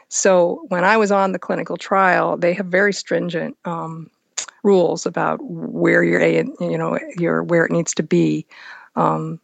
So 0.10 0.66
when 0.70 0.84
I 0.84 0.98
was 0.98 1.12
on 1.12 1.32
the 1.32 1.40
clinical 1.40 1.78
trial, 1.78 2.36
they 2.38 2.54
have 2.54 2.66
very 2.66 2.94
stringent 2.94 3.56
um, 3.66 4.10
rules 4.64 5.06
about 5.06 5.40
where 5.44 6.04
your 6.04 6.20
A, 6.20 6.44
you 6.60 6.78
know, 6.78 7.00
your 7.18 7.44
where 7.44 7.66
it 7.66 7.72
needs 7.72 7.94
to 7.96 8.04
be, 8.04 8.46
um, 8.96 9.40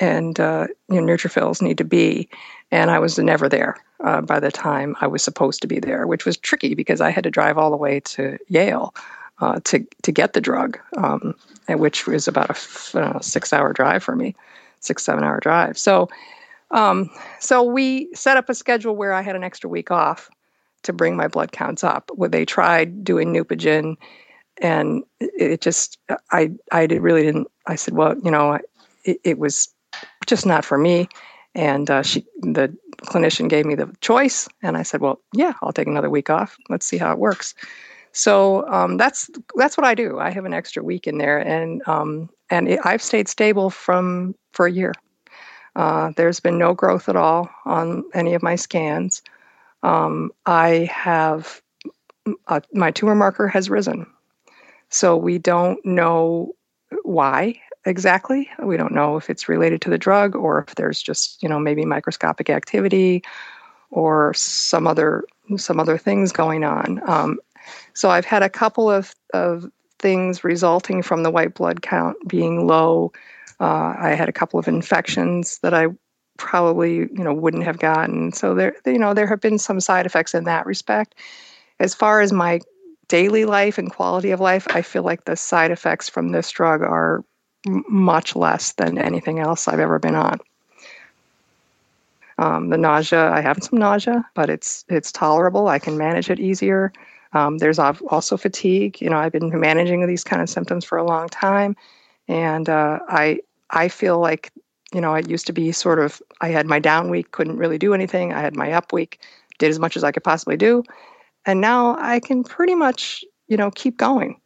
and 0.00 0.38
uh, 0.38 0.66
you 0.88 1.00
know, 1.00 1.12
neutrophils 1.12 1.62
need 1.62 1.78
to 1.78 1.84
be. 1.84 2.28
And 2.70 2.90
I 2.90 2.98
was 2.98 3.18
never 3.18 3.48
there 3.48 3.76
uh, 4.04 4.20
by 4.20 4.40
the 4.40 4.50
time 4.50 4.96
I 5.00 5.06
was 5.06 5.22
supposed 5.22 5.62
to 5.62 5.68
be 5.68 5.80
there, 5.80 6.06
which 6.06 6.26
was 6.26 6.36
tricky 6.36 6.74
because 6.74 7.00
I 7.00 7.10
had 7.10 7.24
to 7.24 7.30
drive 7.30 7.56
all 7.56 7.70
the 7.70 7.76
way 7.76 8.00
to 8.00 8.38
Yale 8.48 8.94
uh, 9.40 9.60
to 9.64 9.86
to 10.02 10.12
get 10.12 10.32
the 10.32 10.40
drug, 10.40 10.78
um, 10.96 11.34
which 11.68 12.06
was 12.06 12.28
about 12.28 12.50
a 12.50 12.98
uh, 12.98 13.20
six 13.20 13.52
hour 13.52 13.72
drive 13.72 14.02
for 14.02 14.16
me, 14.16 14.34
six 14.80 15.04
seven 15.04 15.24
hour 15.24 15.40
drive. 15.40 15.78
So, 15.78 16.08
um, 16.70 17.10
so 17.40 17.62
we 17.62 18.08
set 18.14 18.36
up 18.36 18.48
a 18.48 18.54
schedule 18.54 18.96
where 18.96 19.12
I 19.12 19.22
had 19.22 19.36
an 19.36 19.44
extra 19.44 19.70
week 19.70 19.90
off 19.90 20.28
to 20.82 20.92
bring 20.92 21.16
my 21.16 21.28
blood 21.28 21.52
counts 21.52 21.82
up. 21.82 22.10
Where 22.14 22.28
they 22.28 22.44
tried 22.44 23.04
doing 23.04 23.32
Neupogen, 23.32 23.96
and 24.60 25.02
it 25.20 25.60
just 25.60 25.98
I 26.30 26.50
I 26.72 26.84
really 26.84 27.22
didn't. 27.22 27.48
I 27.66 27.76
said, 27.76 27.94
well, 27.94 28.16
you 28.22 28.30
know, 28.30 28.58
it, 29.04 29.20
it 29.24 29.38
was 29.38 29.68
just 30.26 30.46
not 30.46 30.64
for 30.64 30.78
me. 30.78 31.08
And 31.54 31.90
uh, 31.90 32.02
she, 32.02 32.24
the 32.40 32.72
clinician, 33.02 33.48
gave 33.48 33.64
me 33.64 33.74
the 33.74 33.90
choice, 34.00 34.48
and 34.62 34.76
I 34.76 34.82
said, 34.82 35.00
well, 35.00 35.20
yeah, 35.34 35.54
I'll 35.62 35.72
take 35.72 35.88
another 35.88 36.10
week 36.10 36.30
off. 36.30 36.56
Let's 36.68 36.86
see 36.86 36.98
how 36.98 37.10
it 37.10 37.18
works. 37.18 37.54
So 38.12 38.66
um, 38.68 38.96
that's 38.96 39.30
that's 39.56 39.76
what 39.76 39.86
I 39.86 39.94
do. 39.94 40.18
I 40.18 40.30
have 40.30 40.44
an 40.44 40.54
extra 40.54 40.82
week 40.82 41.06
in 41.06 41.18
there, 41.18 41.38
and 41.38 41.82
um, 41.86 42.28
and 42.50 42.68
it, 42.68 42.80
I've 42.84 43.02
stayed 43.02 43.28
stable 43.28 43.70
from 43.70 44.34
for 44.52 44.66
a 44.66 44.72
year. 44.72 44.92
Uh, 45.78 46.10
there's 46.16 46.40
been 46.40 46.58
no 46.58 46.74
growth 46.74 47.08
at 47.08 47.14
all 47.14 47.48
on 47.64 48.02
any 48.12 48.34
of 48.34 48.42
my 48.42 48.56
scans. 48.56 49.22
Um, 49.84 50.32
I 50.44 50.90
have 50.92 51.62
uh, 52.48 52.60
my 52.74 52.90
tumor 52.90 53.14
marker 53.14 53.46
has 53.46 53.70
risen, 53.70 54.04
so 54.90 55.16
we 55.16 55.38
don't 55.38 55.78
know 55.86 56.52
why 57.04 57.60
exactly. 57.86 58.50
We 58.60 58.76
don't 58.76 58.92
know 58.92 59.16
if 59.16 59.30
it's 59.30 59.48
related 59.48 59.80
to 59.82 59.90
the 59.90 59.98
drug 59.98 60.34
or 60.34 60.64
if 60.66 60.74
there's 60.74 61.00
just 61.00 61.40
you 61.42 61.48
know 61.48 61.60
maybe 61.60 61.84
microscopic 61.84 62.50
activity 62.50 63.22
or 63.92 64.34
some 64.34 64.88
other 64.88 65.24
some 65.56 65.78
other 65.78 65.96
things 65.96 66.32
going 66.32 66.64
on. 66.64 67.00
Um, 67.08 67.38
so 67.94 68.10
I've 68.10 68.24
had 68.24 68.42
a 68.42 68.50
couple 68.50 68.90
of, 68.90 69.14
of 69.32 69.70
things 70.00 70.42
resulting 70.42 71.02
from 71.02 71.22
the 71.22 71.30
white 71.30 71.54
blood 71.54 71.82
count 71.82 72.16
being 72.26 72.66
low. 72.66 73.12
Uh, 73.60 73.94
I 73.98 74.10
had 74.10 74.28
a 74.28 74.32
couple 74.32 74.58
of 74.58 74.68
infections 74.68 75.58
that 75.60 75.74
I 75.74 75.88
probably 76.36 76.96
you 76.96 77.24
know 77.24 77.34
wouldn't 77.34 77.64
have 77.64 77.78
gotten. 77.78 78.32
So 78.32 78.54
there 78.54 78.74
you 78.86 78.98
know 78.98 79.14
there 79.14 79.26
have 79.26 79.40
been 79.40 79.58
some 79.58 79.80
side 79.80 80.06
effects 80.06 80.34
in 80.34 80.44
that 80.44 80.66
respect. 80.66 81.14
As 81.80 81.94
far 81.94 82.20
as 82.20 82.32
my 82.32 82.60
daily 83.08 83.44
life 83.44 83.78
and 83.78 83.90
quality 83.90 84.30
of 84.30 84.40
life, 84.40 84.66
I 84.70 84.82
feel 84.82 85.02
like 85.02 85.24
the 85.24 85.36
side 85.36 85.70
effects 85.70 86.08
from 86.08 86.30
this 86.30 86.50
drug 86.50 86.82
are 86.82 87.24
m- 87.66 87.84
much 87.88 88.36
less 88.36 88.72
than 88.72 88.98
anything 88.98 89.38
else 89.40 89.68
I've 89.68 89.80
ever 89.80 89.98
been 89.98 90.14
on. 90.14 90.38
Um, 92.38 92.68
the 92.68 92.78
nausea, 92.78 93.30
I 93.30 93.40
have 93.40 93.62
some 93.62 93.78
nausea, 93.78 94.24
but 94.34 94.48
it's 94.48 94.84
it's 94.88 95.10
tolerable. 95.10 95.68
I 95.68 95.78
can 95.78 95.98
manage 95.98 96.30
it 96.30 96.38
easier. 96.38 96.92
Um, 97.32 97.58
there's 97.58 97.78
also 97.78 98.36
fatigue. 98.36 99.00
You 99.00 99.10
know, 99.10 99.18
I've 99.18 99.32
been 99.32 99.58
managing 99.58 100.06
these 100.06 100.24
kind 100.24 100.40
of 100.40 100.48
symptoms 100.48 100.84
for 100.84 100.98
a 100.98 101.04
long 101.04 101.28
time, 101.28 101.76
and 102.28 102.68
uh, 102.68 103.00
I 103.08 103.40
I 103.70 103.88
feel 103.88 104.18
like 104.18 104.52
you 104.92 105.00
know 105.00 105.14
it 105.14 105.28
used 105.28 105.46
to 105.46 105.52
be 105.52 105.72
sort 105.72 105.98
of 105.98 106.22
I 106.40 106.48
had 106.48 106.66
my 106.66 106.78
down 106.78 107.10
week, 107.10 107.32
couldn't 107.32 107.56
really 107.56 107.78
do 107.78 107.94
anything. 107.94 108.32
I 108.32 108.40
had 108.40 108.56
my 108.56 108.72
up 108.72 108.92
week, 108.92 109.20
did 109.58 109.70
as 109.70 109.78
much 109.78 109.96
as 109.96 110.04
I 110.04 110.12
could 110.12 110.24
possibly 110.24 110.56
do, 110.56 110.82
and 111.46 111.60
now 111.60 111.96
I 111.98 112.20
can 112.20 112.44
pretty 112.44 112.74
much 112.74 113.24
you 113.48 113.56
know 113.56 113.70
keep 113.70 113.96
going 113.96 114.40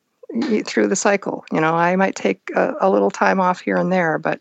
through 0.64 0.88
the 0.88 0.96
cycle. 0.96 1.44
You 1.52 1.61
know, 1.61 1.74
I 1.74 1.94
might 1.96 2.14
take 2.14 2.50
a, 2.56 2.74
a 2.80 2.90
little 2.90 3.11
time 3.11 3.40
off 3.40 3.61
here 3.61 3.76
and 3.76 3.92
there, 3.92 4.18
but 4.18 4.40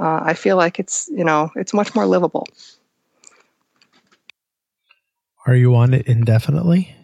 uh, 0.00 0.20
I 0.22 0.34
feel 0.34 0.56
like 0.56 0.78
it's 0.78 1.08
you 1.12 1.24
know 1.24 1.50
it's 1.56 1.72
much 1.72 1.94
more 1.94 2.06
livable. 2.06 2.46
Are 5.46 5.54
you 5.54 5.74
on 5.76 5.94
it 5.94 6.06
indefinitely? 6.06 6.94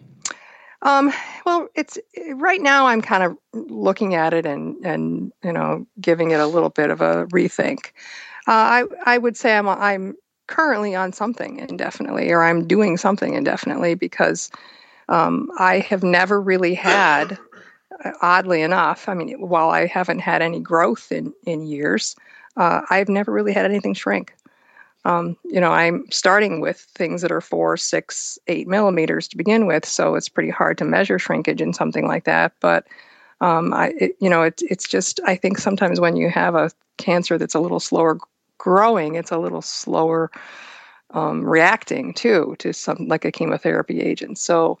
Um, 0.85 1.11
well, 1.47 1.67
it's 1.73 1.97
right 2.35 2.61
now. 2.61 2.85
I'm 2.85 3.01
kind 3.01 3.23
of 3.23 3.37
looking 3.53 4.13
at 4.13 4.33
it 4.33 4.45
and 4.45 4.77
and 4.85 5.33
you 5.43 5.51
know 5.51 5.85
giving 5.99 6.29
it 6.29 6.39
a 6.39 6.45
little 6.45 6.69
bit 6.69 6.91
of 6.91 7.01
a 7.01 7.25
rethink. 7.27 7.87
Uh, 8.47 8.51
I 8.51 8.83
I 9.05 9.17
would 9.17 9.35
say 9.35 9.57
I'm 9.57 9.67
I'm 9.67 10.15
currently 10.47 10.93
on 10.93 11.11
something 11.11 11.57
indefinitely, 11.57 12.31
or 12.31 12.43
I'm 12.43 12.67
doing 12.67 12.97
something 12.97 13.33
indefinitely 13.33 13.95
because 13.95 14.51
um, 15.09 15.49
I 15.57 15.79
have 15.79 16.03
never 16.03 16.39
really 16.39 16.75
had, 16.75 17.39
oddly 18.21 18.61
enough. 18.61 19.09
I 19.09 19.15
mean, 19.15 19.39
while 19.39 19.71
I 19.71 19.87
haven't 19.87 20.19
had 20.19 20.43
any 20.43 20.59
growth 20.59 21.11
in 21.11 21.33
in 21.47 21.65
years, 21.65 22.15
uh, 22.57 22.81
I've 22.91 23.09
never 23.09 23.31
really 23.31 23.53
had 23.53 23.65
anything 23.65 23.95
shrink. 23.95 24.35
Um, 25.05 25.37
you 25.43 25.61
know, 25.61 25.71
I'm 25.71 26.03
starting 26.11 26.61
with 26.61 26.79
things 26.79 27.21
that 27.21 27.31
are 27.31 27.41
four, 27.41 27.77
six, 27.77 28.39
eight 28.47 28.67
millimeters 28.67 29.27
to 29.29 29.37
begin 29.37 29.67
with, 29.67 29.85
so 29.85 30.15
it's 30.15 30.29
pretty 30.29 30.49
hard 30.49 30.77
to 30.79 30.85
measure 30.85 31.19
shrinkage 31.19 31.61
in 31.61 31.73
something 31.73 32.07
like 32.07 32.23
that. 32.23 32.53
But 32.59 32.87
um, 33.39 33.73
I, 33.73 33.93
it, 33.99 34.17
you 34.19 34.29
know, 34.29 34.41
it's 34.41 34.63
it's 34.63 34.87
just 34.87 35.19
I 35.25 35.35
think 35.35 35.59
sometimes 35.59 35.99
when 35.99 36.15
you 36.15 36.29
have 36.29 36.55
a 36.55 36.71
cancer 36.97 37.37
that's 37.37 37.55
a 37.55 37.59
little 37.59 37.79
slower 37.79 38.17
growing, 38.57 39.15
it's 39.15 39.31
a 39.31 39.37
little 39.37 39.61
slower 39.61 40.31
um, 41.11 41.45
reacting 41.45 42.13
too 42.13 42.55
to 42.59 42.73
some 42.73 43.07
like 43.07 43.25
a 43.25 43.31
chemotherapy 43.31 44.01
agent. 44.01 44.39
So 44.39 44.79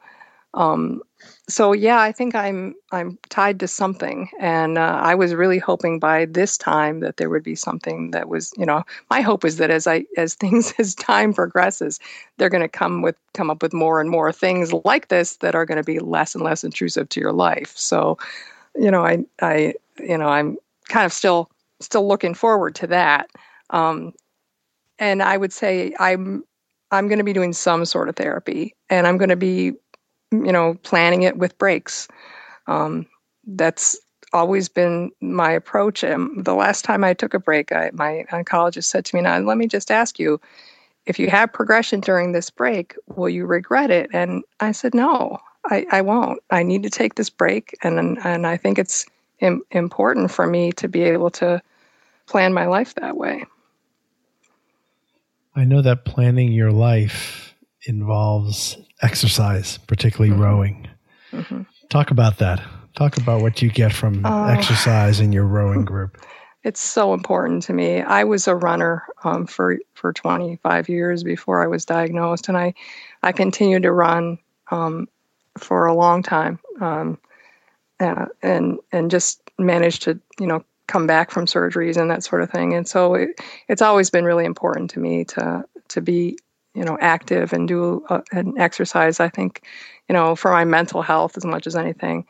um, 0.55 1.01
so 1.47 1.73
yeah, 1.73 1.99
I 1.99 2.11
think 2.11 2.33
I'm 2.33 2.75
I'm 2.91 3.19
tied 3.29 3.59
to 3.59 3.67
something, 3.67 4.29
and 4.39 4.77
uh, 4.77 4.99
I 5.03 5.13
was 5.13 5.35
really 5.35 5.59
hoping 5.59 5.99
by 5.99 6.25
this 6.25 6.57
time 6.57 7.01
that 7.01 7.17
there 7.17 7.29
would 7.29 7.43
be 7.43 7.55
something 7.55 8.11
that 8.11 8.29
was, 8.29 8.51
you 8.57 8.65
know, 8.65 8.83
my 9.09 9.21
hope 9.21 9.45
is 9.45 9.57
that 9.57 9.69
as 9.69 9.85
I 9.85 10.05
as 10.17 10.33
things 10.35 10.73
as 10.79 10.95
time 10.95 11.33
progresses, 11.33 11.99
they're 12.37 12.49
going 12.49 12.61
to 12.61 12.69
come 12.69 13.01
with 13.01 13.17
come 13.33 13.49
up 13.49 13.61
with 13.61 13.73
more 13.73 14.01
and 14.01 14.09
more 14.09 14.31
things 14.31 14.73
like 14.85 15.09
this 15.09 15.37
that 15.37 15.55
are 15.55 15.65
going 15.65 15.77
to 15.77 15.83
be 15.83 15.99
less 15.99 16.33
and 16.33 16.43
less 16.43 16.63
intrusive 16.63 17.09
to 17.09 17.19
your 17.19 17.33
life. 17.33 17.73
So, 17.75 18.17
you 18.75 18.89
know, 18.89 19.05
I 19.05 19.25
I 19.41 19.75
you 19.99 20.17
know 20.17 20.27
I'm 20.27 20.57
kind 20.87 21.05
of 21.05 21.13
still 21.13 21.51
still 21.79 22.07
looking 22.07 22.33
forward 22.33 22.75
to 22.75 22.87
that, 22.87 23.29
um, 23.71 24.13
and 24.99 25.21
I 25.21 25.37
would 25.37 25.53
say 25.53 25.93
I'm 25.99 26.43
I'm 26.91 27.07
going 27.07 27.17
to 27.17 27.23
be 27.23 27.33
doing 27.33 27.53
some 27.53 27.85
sort 27.85 28.09
of 28.09 28.15
therapy, 28.15 28.75
and 28.89 29.05
I'm 29.05 29.17
going 29.17 29.29
to 29.29 29.35
be 29.35 29.73
you 30.43 30.51
know, 30.51 30.75
planning 30.83 31.23
it 31.23 31.37
with 31.37 31.57
breaks. 31.57 32.07
Um, 32.67 33.05
that's 33.45 33.97
always 34.33 34.67
been 34.67 35.11
my 35.21 35.51
approach. 35.51 36.03
And 36.03 36.43
the 36.43 36.55
last 36.55 36.83
time 36.83 37.03
I 37.03 37.13
took 37.13 37.33
a 37.33 37.39
break, 37.39 37.71
I, 37.71 37.91
my 37.93 38.25
oncologist 38.31 38.85
said 38.85 39.05
to 39.05 39.15
me, 39.15 39.21
"Now, 39.21 39.37
let 39.39 39.57
me 39.57 39.67
just 39.67 39.91
ask 39.91 40.19
you, 40.19 40.41
if 41.05 41.19
you 41.19 41.29
have 41.29 41.53
progression 41.53 41.99
during 41.99 42.31
this 42.31 42.49
break, 42.49 42.95
will 43.15 43.29
you 43.29 43.45
regret 43.45 43.91
it?" 43.91 44.09
And 44.13 44.43
I 44.59 44.71
said, 44.71 44.93
"No, 44.93 45.39
I, 45.65 45.85
I 45.91 46.01
won't. 46.01 46.41
I 46.49 46.63
need 46.63 46.83
to 46.83 46.89
take 46.89 47.15
this 47.15 47.29
break, 47.29 47.77
and 47.83 48.17
and 48.23 48.47
I 48.47 48.57
think 48.57 48.79
it's 48.79 49.05
Im- 49.39 49.63
important 49.71 50.31
for 50.31 50.47
me 50.47 50.71
to 50.73 50.87
be 50.87 51.03
able 51.03 51.29
to 51.31 51.61
plan 52.25 52.53
my 52.53 52.65
life 52.65 52.95
that 52.95 53.17
way." 53.17 53.45
I 55.57 55.63
know 55.63 55.81
that 55.81 56.03
planning 56.03 56.51
your 56.51 56.71
life 56.71 57.54
involves 57.85 58.77
exercise, 59.01 59.77
particularly 59.77 60.31
mm-hmm. 60.31 60.41
rowing. 60.41 60.87
Mm-hmm. 61.31 61.61
Talk 61.89 62.11
about 62.11 62.37
that. 62.39 62.61
Talk 62.95 63.17
about 63.17 63.41
what 63.41 63.61
you 63.61 63.69
get 63.69 63.93
from 63.93 64.25
uh, 64.25 64.47
exercise 64.47 65.19
in 65.19 65.31
your 65.31 65.45
rowing 65.45 65.85
group. 65.85 66.17
It's 66.65 66.81
so 66.81 67.13
important 67.13 67.61
to 67.63 67.73
me. 67.73 68.01
I 68.01 68.23
was 68.23 68.47
a 68.47 68.55
runner 68.55 69.03
um, 69.23 69.45
for 69.45 69.77
for 69.93 70.11
25 70.11 70.89
years 70.89 71.23
before 71.23 71.63
I 71.63 71.67
was 71.67 71.85
diagnosed, 71.85 72.47
and 72.49 72.57
I 72.57 72.73
I 73.21 73.33
continued 73.33 73.83
to 73.83 73.91
run 73.91 74.39
um, 74.71 75.07
for 75.59 75.85
a 75.85 75.93
long 75.93 76.23
time, 76.23 76.57
um, 76.81 77.19
uh, 77.99 78.25
and 78.41 78.79
and 78.91 79.11
just 79.11 79.41
managed 79.59 80.01
to 80.03 80.19
you 80.39 80.47
know 80.47 80.65
come 80.87 81.05
back 81.05 81.29
from 81.29 81.45
surgeries 81.45 81.97
and 81.97 82.09
that 82.09 82.23
sort 82.23 82.41
of 82.41 82.49
thing. 82.49 82.73
And 82.73 82.87
so 82.87 83.13
it, 83.13 83.39
it's 83.67 83.83
always 83.83 84.09
been 84.09 84.25
really 84.25 84.45
important 84.45 84.89
to 84.91 84.99
me 84.99 85.23
to 85.25 85.63
to 85.89 86.01
be 86.01 86.39
you 86.75 86.83
know 86.83 86.97
active 87.01 87.53
and 87.53 87.67
do 87.67 88.03
uh, 88.09 88.21
and 88.31 88.57
exercise 88.59 89.19
i 89.19 89.29
think 89.29 89.63
you 90.09 90.13
know 90.13 90.35
for 90.35 90.51
my 90.51 90.65
mental 90.65 91.01
health 91.01 91.37
as 91.37 91.45
much 91.45 91.67
as 91.67 91.75
anything. 91.75 92.25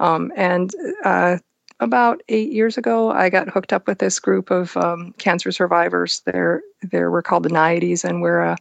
Um, 0.00 0.32
and 0.36 0.70
uh, 1.04 1.38
about 1.80 2.22
eight 2.28 2.52
years 2.52 2.78
ago 2.78 3.10
i 3.10 3.28
got 3.28 3.48
hooked 3.48 3.72
up 3.72 3.86
with 3.88 3.98
this 3.98 4.20
group 4.20 4.50
of 4.50 4.76
um, 4.76 5.12
cancer 5.18 5.50
survivors. 5.52 6.22
They're 6.26 6.62
they're 6.82 7.10
we're 7.10 7.22
called 7.22 7.42
the 7.42 7.48
Naiades 7.48 8.04
and 8.04 8.22
we're 8.22 8.40
a 8.40 8.56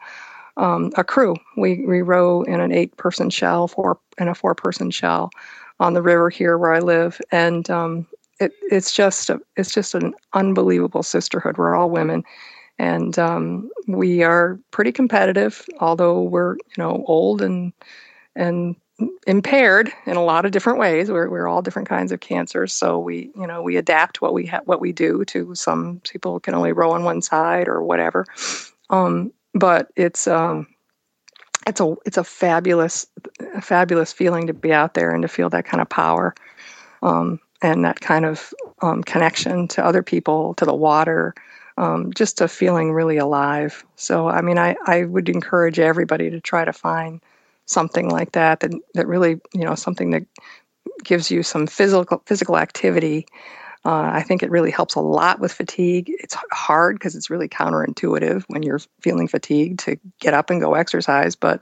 um, 0.57 0.91
a 0.97 1.03
crew. 1.03 1.35
We 1.55 1.85
we 1.85 2.01
row 2.01 2.41
in 2.43 2.59
an 2.59 2.71
eight 2.71 2.97
person 2.97 3.29
shell 3.29 3.67
four 3.67 3.99
in 4.17 4.27
a 4.27 4.35
four 4.35 4.55
person 4.55 4.91
shell 4.91 5.29
on 5.79 5.93
the 5.93 6.01
river 6.01 6.29
here 6.29 6.57
where 6.57 6.73
i 6.73 6.79
live. 6.79 7.21
And 7.31 7.69
um, 7.69 8.07
it, 8.39 8.51
it's 8.71 8.91
just 8.91 9.29
a, 9.29 9.39
it's 9.55 9.73
just 9.73 9.93
an 9.95 10.13
unbelievable 10.33 11.03
sisterhood. 11.03 11.57
We're 11.57 11.75
all 11.75 11.89
women 11.89 12.23
and 12.79 13.17
um, 13.17 13.69
we 13.87 14.23
are 14.23 14.59
pretty 14.71 14.91
competitive, 14.91 15.65
although 15.79 16.21
we're 16.21 16.55
you 16.55 16.77
know 16.77 17.03
old 17.07 17.41
and 17.41 17.73
and 18.35 18.75
impaired 19.27 19.91
in 20.05 20.17
a 20.17 20.23
lot 20.23 20.45
of 20.45 20.51
different 20.51 20.79
ways. 20.79 21.09
We're 21.09 21.29
we're 21.29 21.47
all 21.47 21.61
different 21.61 21.89
kinds 21.89 22.11
of 22.11 22.19
cancers, 22.19 22.73
so 22.73 22.99
we 22.99 23.31
you 23.35 23.47
know 23.47 23.61
we 23.61 23.77
adapt 23.77 24.21
what 24.21 24.33
we 24.33 24.45
ha- 24.47 24.61
what 24.65 24.81
we 24.81 24.91
do 24.91 25.25
to. 25.25 25.55
Some 25.55 26.01
people 26.09 26.39
can 26.39 26.55
only 26.55 26.71
row 26.71 26.91
on 26.91 27.03
one 27.03 27.21
side 27.21 27.67
or 27.67 27.83
whatever, 27.83 28.25
um, 28.89 29.31
but 29.53 29.89
it's. 29.95 30.27
Um, 30.27 30.67
it's 31.65 31.81
a 31.81 31.95
it's 32.05 32.17
a 32.17 32.23
fabulous 32.23 33.07
fabulous 33.59 34.13
feeling 34.13 34.47
to 34.47 34.53
be 34.53 34.71
out 34.71 34.93
there 34.93 35.11
and 35.11 35.23
to 35.23 35.27
feel 35.27 35.49
that 35.49 35.65
kind 35.65 35.81
of 35.81 35.89
power 35.89 36.33
um, 37.01 37.41
and 37.61 37.83
that 37.85 38.01
kind 38.01 38.25
of 38.25 38.53
um, 38.81 39.03
connection 39.03 39.67
to 39.69 39.85
other 39.85 40.03
people 40.03 40.53
to 40.55 40.65
the 40.65 40.75
water 40.75 41.33
um, 41.77 42.11
just 42.13 42.41
a 42.41 42.47
feeling 42.47 42.91
really 42.91 43.17
alive. 43.17 43.85
So, 43.95 44.27
I 44.27 44.41
mean, 44.41 44.57
I, 44.57 44.75
I 44.85 45.03
would 45.03 45.29
encourage 45.29 45.79
everybody 45.79 46.29
to 46.29 46.41
try 46.41 46.65
to 46.65 46.73
find 46.73 47.21
something 47.65 48.09
like 48.09 48.31
that, 48.31 48.61
that, 48.61 48.71
that 48.95 49.07
really, 49.07 49.39
you 49.53 49.63
know, 49.63 49.75
something 49.75 50.11
that 50.11 50.23
gives 51.03 51.29
you 51.29 51.43
some 51.43 51.67
physical, 51.67 52.21
physical 52.25 52.57
activity. 52.57 53.27
Uh, 53.85 54.09
I 54.11 54.23
think 54.23 54.41
it 54.41 54.49
really 54.49 54.71
helps 54.71 54.95
a 54.95 54.99
lot 54.99 55.39
with 55.39 55.53
fatigue. 55.53 56.11
It's 56.19 56.35
hard 56.51 56.95
because 56.95 57.15
it's 57.15 57.29
really 57.29 57.47
counterintuitive 57.47 58.43
when 58.47 58.63
you're 58.63 58.81
feeling 59.01 59.27
fatigued 59.27 59.79
to 59.81 59.97
get 60.19 60.33
up 60.33 60.49
and 60.49 60.59
go 60.59 60.73
exercise, 60.73 61.35
but 61.35 61.61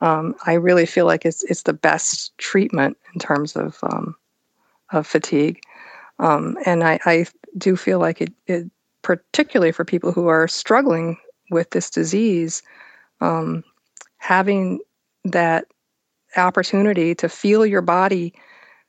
um, 0.00 0.36
I 0.46 0.52
really 0.52 0.86
feel 0.86 1.06
like 1.06 1.26
it's 1.26 1.42
it's 1.42 1.64
the 1.64 1.72
best 1.72 2.36
treatment 2.38 2.96
in 3.12 3.18
terms 3.18 3.56
of 3.56 3.78
um, 3.82 4.14
of 4.92 5.06
fatigue, 5.06 5.60
um, 6.18 6.56
and 6.64 6.82
I, 6.82 6.98
I, 7.04 7.26
do 7.56 7.76
feel 7.76 7.98
like 7.98 8.20
it, 8.20 8.32
it 8.46 8.70
particularly 9.02 9.72
for 9.72 9.84
people 9.84 10.12
who 10.12 10.28
are 10.28 10.46
struggling 10.46 11.16
with 11.50 11.70
this 11.70 11.90
disease, 11.90 12.62
um, 13.20 13.64
having 14.18 14.80
that 15.24 15.64
opportunity 16.36 17.14
to 17.14 17.28
feel 17.28 17.64
your 17.64 17.80
body 17.80 18.34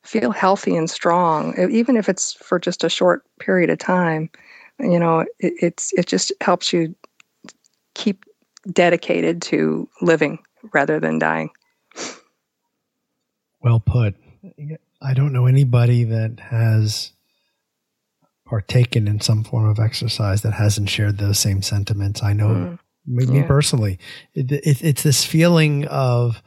feel 0.03 0.31
healthy 0.31 0.75
and 0.75 0.89
strong, 0.89 1.53
even 1.71 1.97
if 1.97 2.09
it's 2.09 2.33
for 2.33 2.59
just 2.59 2.83
a 2.83 2.89
short 2.89 3.23
period 3.39 3.69
of 3.69 3.77
time, 3.77 4.29
you 4.79 4.99
know, 4.99 5.21
it, 5.39 5.53
it's 5.61 5.93
it 5.93 6.05
just 6.05 6.31
helps 6.41 6.71
you 6.71 6.95
keep 7.95 8.25
dedicated 8.71 9.41
to 9.41 9.89
living 10.01 10.39
rather 10.73 10.99
than 10.99 11.19
dying. 11.19 11.49
Well 13.61 13.79
put. 13.79 14.15
I 15.01 15.13
don't 15.13 15.33
know 15.33 15.45
anybody 15.45 16.03
that 16.03 16.39
has 16.39 17.11
partaken 18.45 19.07
in 19.07 19.21
some 19.21 19.43
form 19.43 19.69
of 19.69 19.79
exercise 19.79 20.41
that 20.41 20.53
hasn't 20.53 20.89
shared 20.89 21.17
those 21.17 21.39
same 21.39 21.61
sentiments. 21.61 22.23
I 22.23 22.33
know 22.33 22.47
mm. 22.47 22.79
me, 23.05 23.25
yeah. 23.25 23.47
personally, 23.47 23.99
it, 24.33 24.51
it, 24.51 24.83
it's 24.83 25.03
this 25.03 25.23
feeling 25.23 25.85
of, 25.87 26.41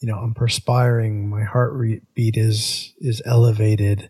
you 0.00 0.08
know, 0.08 0.18
I'm 0.18 0.34
perspiring, 0.34 1.28
my 1.28 1.42
heart 1.42 1.74
beat 2.14 2.36
is 2.36 2.94
is 2.98 3.20
elevated, 3.26 4.08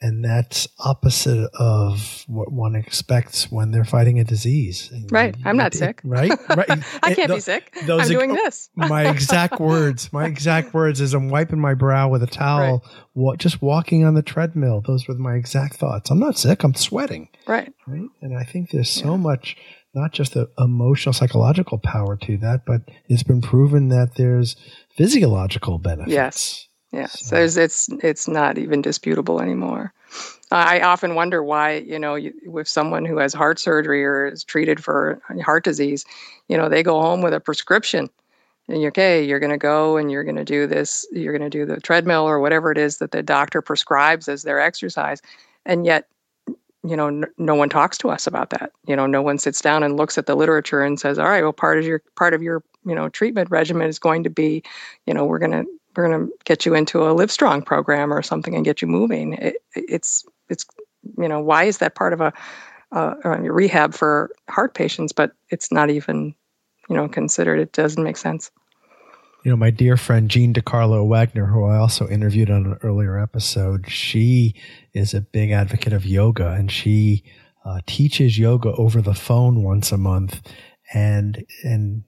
and 0.00 0.24
that's 0.24 0.68
opposite 0.78 1.50
of 1.58 2.24
what 2.28 2.52
one 2.52 2.76
expects 2.76 3.50
when 3.50 3.72
they're 3.72 3.84
fighting 3.84 4.20
a 4.20 4.24
disease. 4.24 4.92
Right. 5.10 5.34
I'm 5.44 5.56
not 5.56 5.74
it, 5.74 5.78
sick. 5.78 6.00
Right. 6.04 6.32
Right. 6.48 6.70
I 7.02 7.14
can't 7.14 7.30
be 7.30 7.40
sick. 7.40 7.76
I'm 7.82 8.08
doing 8.08 8.32
this. 8.32 8.68
my 8.76 9.08
exact 9.08 9.60
words. 9.60 10.12
My 10.12 10.26
exact 10.26 10.74
words 10.74 11.00
is 11.00 11.14
I'm 11.14 11.28
wiping 11.28 11.60
my 11.60 11.74
brow 11.74 12.08
with 12.08 12.22
a 12.22 12.26
towel, 12.26 12.84
right. 13.14 13.38
just 13.38 13.62
walking 13.62 14.04
on 14.04 14.14
the 14.14 14.22
treadmill. 14.22 14.82
Those 14.84 15.06
were 15.06 15.14
my 15.14 15.34
exact 15.34 15.76
thoughts. 15.76 16.10
I'm 16.10 16.18
not 16.18 16.38
sick. 16.38 16.64
I'm 16.64 16.74
sweating. 16.74 17.28
Right. 17.46 17.72
Right. 17.86 18.08
And 18.22 18.36
I 18.36 18.44
think 18.44 18.70
there's 18.70 18.90
so 18.90 19.12
yeah. 19.12 19.16
much, 19.18 19.56
not 19.94 20.12
just 20.12 20.34
the 20.34 20.48
emotional, 20.58 21.12
psychological 21.12 21.78
power 21.78 22.16
to 22.16 22.38
that, 22.38 22.64
but 22.66 22.82
it's 23.08 23.22
been 23.22 23.42
proven 23.42 23.88
that 23.88 24.16
there's 24.16 24.56
physiological 24.96 25.78
benefits. 25.78 26.12
Yes. 26.12 26.67
Yeah, 26.92 27.06
so, 27.06 27.46
so 27.46 27.60
it's 27.60 27.88
it's 28.02 28.28
not 28.28 28.56
even 28.56 28.80
disputable 28.80 29.40
anymore. 29.40 29.92
I 30.50 30.80
often 30.80 31.14
wonder 31.14 31.42
why, 31.42 31.76
you 31.76 31.98
know, 31.98 32.14
you, 32.14 32.32
with 32.46 32.66
someone 32.66 33.04
who 33.04 33.18
has 33.18 33.34
heart 33.34 33.58
surgery 33.58 34.04
or 34.04 34.26
is 34.26 34.42
treated 34.42 34.82
for 34.82 35.20
heart 35.44 35.64
disease, 35.64 36.06
you 36.48 36.56
know, 36.56 36.70
they 36.70 36.82
go 36.82 37.00
home 37.02 37.20
with 37.20 37.34
a 37.34 37.40
prescription. 37.40 38.08
And 38.68 38.80
you're 38.80 38.88
okay, 38.88 39.24
you're 39.24 39.38
going 39.38 39.52
to 39.52 39.58
go 39.58 39.96
and 39.96 40.10
you're 40.10 40.24
going 40.24 40.36
to 40.36 40.44
do 40.44 40.66
this, 40.66 41.06
you're 41.12 41.36
going 41.36 41.50
to 41.50 41.58
do 41.58 41.66
the 41.66 41.80
treadmill 41.80 42.24
or 42.24 42.38
whatever 42.40 42.70
it 42.70 42.78
is 42.78 42.98
that 42.98 43.12
the 43.12 43.22
doctor 43.22 43.62
prescribes 43.62 44.28
as 44.28 44.42
their 44.42 44.60
exercise. 44.60 45.20
And 45.64 45.86
yet, 45.86 46.06
you 46.82 46.96
know, 46.96 47.08
n- 47.08 47.24
no 47.38 47.54
one 47.54 47.68
talks 47.68 47.98
to 47.98 48.10
us 48.10 48.26
about 48.26 48.50
that. 48.50 48.72
You 48.86 48.96
know, 48.96 49.06
no 49.06 49.22
one 49.22 49.38
sits 49.38 49.60
down 49.60 49.82
and 49.82 49.96
looks 49.96 50.18
at 50.18 50.26
the 50.26 50.34
literature 50.34 50.82
and 50.82 51.00
says, 51.00 51.18
"All 51.18 51.28
right, 51.28 51.42
well, 51.42 51.52
part 51.52 51.78
of 51.78 51.84
your 51.84 52.02
part 52.14 52.34
of 52.34 52.42
your 52.42 52.62
you 52.84 52.94
know 52.94 53.08
treatment 53.08 53.50
regimen 53.50 53.88
is 53.88 53.98
going 53.98 54.24
to 54.24 54.30
be, 54.30 54.62
you 55.06 55.14
know, 55.14 55.24
we're 55.24 55.38
going 55.38 55.52
to 55.52 55.66
we're 55.98 56.08
going 56.08 56.26
to 56.26 56.32
get 56.44 56.64
you 56.64 56.74
into 56.74 57.02
a 57.02 57.14
Livestrong 57.14 57.66
program 57.66 58.12
or 58.12 58.22
something 58.22 58.54
and 58.54 58.64
get 58.64 58.80
you 58.80 58.86
moving. 58.86 59.32
It, 59.34 59.56
it's 59.74 60.24
it's 60.48 60.64
you 61.18 61.28
know 61.28 61.40
why 61.40 61.64
is 61.64 61.78
that 61.78 61.96
part 61.96 62.12
of 62.12 62.20
a 62.20 62.32
uh, 62.92 63.14
rehab 63.24 63.94
for 63.94 64.30
heart 64.48 64.74
patients, 64.74 65.12
but 65.12 65.32
it's 65.50 65.72
not 65.72 65.90
even 65.90 66.34
you 66.88 66.96
know 66.96 67.08
considered. 67.08 67.58
It 67.58 67.72
doesn't 67.72 68.02
make 68.02 68.16
sense. 68.16 68.50
You 69.44 69.50
know, 69.50 69.56
my 69.56 69.70
dear 69.70 69.96
friend 69.96 70.30
Jean 70.30 70.54
DeCarlo 70.54 71.06
Wagner, 71.06 71.46
who 71.46 71.64
I 71.64 71.76
also 71.76 72.08
interviewed 72.08 72.50
on 72.50 72.66
an 72.66 72.78
earlier 72.82 73.18
episode, 73.18 73.90
she 73.90 74.54
is 74.92 75.14
a 75.14 75.20
big 75.20 75.50
advocate 75.50 75.92
of 75.92 76.06
yoga, 76.06 76.52
and 76.52 76.70
she 76.70 77.24
uh, 77.64 77.80
teaches 77.86 78.38
yoga 78.38 78.72
over 78.74 79.00
the 79.00 79.14
phone 79.14 79.64
once 79.64 79.90
a 79.90 79.98
month 79.98 80.42
and 80.94 81.44
and 81.64 82.02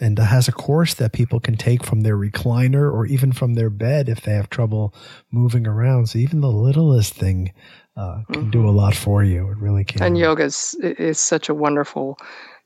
and 0.00 0.18
has 0.18 0.46
a 0.46 0.52
course 0.52 0.94
that 0.94 1.12
people 1.12 1.40
can 1.40 1.56
take 1.56 1.84
from 1.84 2.02
their 2.02 2.16
recliner 2.16 2.92
or 2.92 3.06
even 3.06 3.32
from 3.32 3.54
their 3.54 3.70
bed 3.70 4.08
if 4.08 4.20
they 4.20 4.32
have 4.32 4.48
trouble 4.50 4.94
moving 5.30 5.66
around. 5.66 6.06
So 6.08 6.18
even 6.18 6.40
the 6.40 6.50
littlest 6.50 7.14
thing 7.14 7.52
uh, 7.96 8.22
can 8.30 8.42
mm-hmm. 8.42 8.50
do 8.50 8.68
a 8.68 8.70
lot 8.70 8.94
for 8.94 9.24
you. 9.24 9.50
It 9.50 9.58
really 9.58 9.84
can. 9.84 10.02
And 10.02 10.16
yoga 10.18 10.44
is 10.44 10.76
is 10.80 11.18
such 11.18 11.48
a 11.48 11.54
wonderful, 11.54 12.18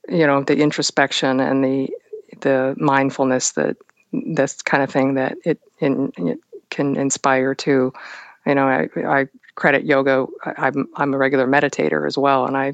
you 0.07 0.27
know, 0.27 0.43
the 0.43 0.57
introspection 0.57 1.39
and 1.39 1.63
the 1.63 1.89
the 2.41 2.75
mindfulness 2.77 3.53
that 3.53 3.77
this 4.11 4.61
kind 4.61 4.83
of 4.83 4.89
thing 4.89 5.15
that 5.15 5.37
it, 5.43 5.59
in, 5.79 6.11
it 6.17 6.39
can 6.69 6.95
inspire 6.95 7.55
to. 7.55 7.91
You 8.45 8.55
know, 8.55 8.67
I, 8.67 8.87
I 9.03 9.27
credit 9.55 9.85
yoga. 9.85 10.27
I, 10.43 10.67
I'm 10.67 10.87
I'm 10.95 11.13
a 11.13 11.17
regular 11.17 11.47
meditator 11.47 12.05
as 12.05 12.17
well, 12.17 12.45
and 12.45 12.55
I 12.55 12.73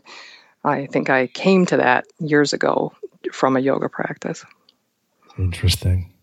I 0.64 0.88
think 0.88 1.10
I 1.10 1.28
came 1.28 1.66
to 1.68 1.78
that 1.78 2.06
years 2.20 2.54
ago 2.54 2.94
from 3.32 3.58
a 3.58 3.60
yoga 3.60 3.90
practice. 3.90 4.46
Interesting. 5.38 6.14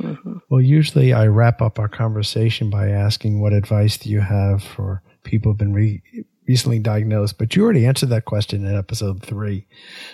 Mm-hmm. 0.00 0.38
Well, 0.48 0.60
usually 0.60 1.12
I 1.12 1.26
wrap 1.26 1.60
up 1.60 1.78
our 1.78 1.88
conversation 1.88 2.70
by 2.70 2.90
asking, 2.90 3.40
What 3.40 3.52
advice 3.52 3.98
do 3.98 4.10
you 4.10 4.20
have 4.20 4.62
for 4.62 5.02
people 5.24 5.50
who've 5.50 5.58
been 5.58 5.72
re- 5.72 6.02
recently 6.46 6.78
diagnosed? 6.78 7.38
But 7.38 7.56
you 7.56 7.64
already 7.64 7.86
answered 7.86 8.10
that 8.10 8.24
question 8.24 8.64
in 8.64 8.76
episode 8.76 9.22
three. 9.22 9.66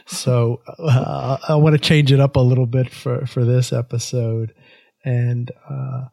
So 0.06 0.62
uh, 0.78 1.36
I 1.48 1.56
want 1.56 1.74
to 1.74 1.78
change 1.78 2.12
it 2.12 2.20
up 2.20 2.36
a 2.36 2.40
little 2.40 2.66
bit 2.66 2.90
for, 2.90 3.26
for 3.26 3.44
this 3.44 3.72
episode 3.72 4.54
and 5.04 5.50
uh, 5.68 6.06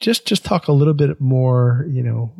just 0.00 0.26
just 0.26 0.44
talk 0.44 0.68
a 0.68 0.72
little 0.72 0.94
bit 0.94 1.20
more, 1.20 1.86
you 1.88 2.02
know, 2.02 2.32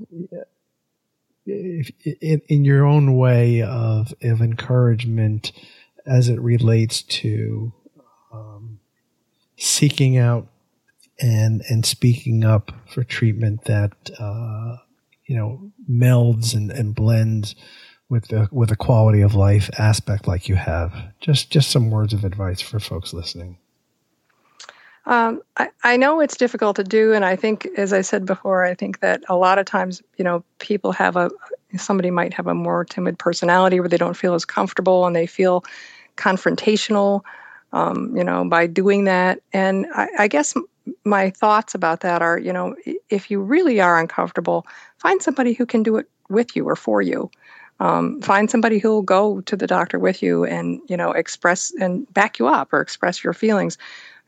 if, 1.46 1.90
in, 2.20 2.42
in 2.48 2.64
your 2.64 2.84
own 2.84 3.16
way 3.16 3.62
of, 3.62 4.12
of 4.22 4.40
encouragement 4.40 5.52
as 6.06 6.28
it 6.28 6.40
relates 6.40 7.02
to 7.02 7.72
um, 8.32 8.78
seeking 9.56 10.18
out 10.18 10.48
and 11.18 11.62
and 11.68 11.86
speaking 11.86 12.44
up 12.44 12.72
for 12.86 13.02
treatment 13.02 13.64
that 13.64 13.92
uh, 14.18 14.76
you 15.26 15.36
know 15.36 15.70
melds 15.90 16.54
and, 16.54 16.70
and 16.70 16.94
blends 16.94 17.54
with 18.08 18.28
the 18.28 18.48
with 18.52 18.70
a 18.70 18.76
quality 18.76 19.20
of 19.22 19.34
life 19.34 19.70
aspect 19.78 20.28
like 20.28 20.48
you 20.48 20.56
have. 20.56 20.94
Just 21.20 21.50
just 21.50 21.70
some 21.70 21.90
words 21.90 22.12
of 22.12 22.24
advice 22.24 22.60
for 22.60 22.78
folks 22.78 23.12
listening. 23.12 23.58
Um, 25.06 25.40
I, 25.56 25.68
I 25.84 25.96
know 25.96 26.20
it's 26.20 26.36
difficult 26.36 26.76
to 26.76 26.84
do, 26.84 27.12
and 27.12 27.24
I 27.24 27.36
think, 27.36 27.66
as 27.76 27.92
I 27.92 28.00
said 28.00 28.26
before, 28.26 28.64
I 28.64 28.74
think 28.74 29.00
that 29.00 29.22
a 29.28 29.36
lot 29.36 29.58
of 29.58 29.64
times, 29.64 30.02
you 30.16 30.24
know, 30.24 30.44
people 30.58 30.92
have 30.92 31.16
a 31.16 31.30
somebody 31.76 32.10
might 32.10 32.32
have 32.32 32.46
a 32.46 32.54
more 32.54 32.84
timid 32.84 33.18
personality 33.18 33.80
where 33.80 33.88
they 33.88 33.98
don't 33.98 34.16
feel 34.16 34.34
as 34.34 34.44
comfortable 34.44 35.06
and 35.06 35.14
they 35.14 35.26
feel 35.26 35.64
confrontational, 36.16 37.22
um, 37.72 38.16
you 38.16 38.24
know, 38.24 38.48
by 38.48 38.66
doing 38.66 39.04
that. 39.04 39.40
And 39.52 39.86
I, 39.94 40.08
I 40.20 40.28
guess 40.28 40.54
my 41.04 41.30
thoughts 41.30 41.74
about 41.74 42.00
that 42.00 42.22
are, 42.22 42.38
you 42.38 42.52
know, 42.52 42.74
if 43.10 43.30
you 43.30 43.40
really 43.40 43.80
are 43.80 43.98
uncomfortable, 43.98 44.66
find 44.98 45.22
somebody 45.22 45.52
who 45.52 45.66
can 45.66 45.82
do 45.82 45.96
it 45.96 46.08
with 46.28 46.56
you 46.56 46.64
or 46.64 46.76
for 46.76 47.02
you. 47.02 47.30
Um, 47.78 48.22
find 48.22 48.50
somebody 48.50 48.78
who 48.78 48.88
will 48.88 49.02
go 49.02 49.42
to 49.42 49.54
the 49.54 49.66
doctor 49.66 49.98
with 49.98 50.22
you 50.22 50.46
and 50.46 50.80
you 50.88 50.96
know 50.96 51.12
express 51.12 51.74
and 51.78 52.10
back 52.14 52.38
you 52.38 52.46
up 52.46 52.72
or 52.72 52.80
express 52.80 53.22
your 53.22 53.34
feelings 53.34 53.76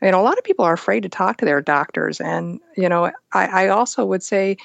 you 0.01 0.09
a 0.09 0.21
lot 0.21 0.37
of 0.37 0.43
people 0.43 0.65
are 0.65 0.73
afraid 0.73 1.03
to 1.03 1.09
talk 1.09 1.37
to 1.37 1.45
their 1.45 1.61
doctors. 1.61 2.21
And, 2.21 2.59
you 2.77 2.89
know, 2.89 3.11
I, 3.33 3.65
I 3.65 3.67
also 3.69 4.05
would 4.05 4.23
say, 4.23 4.57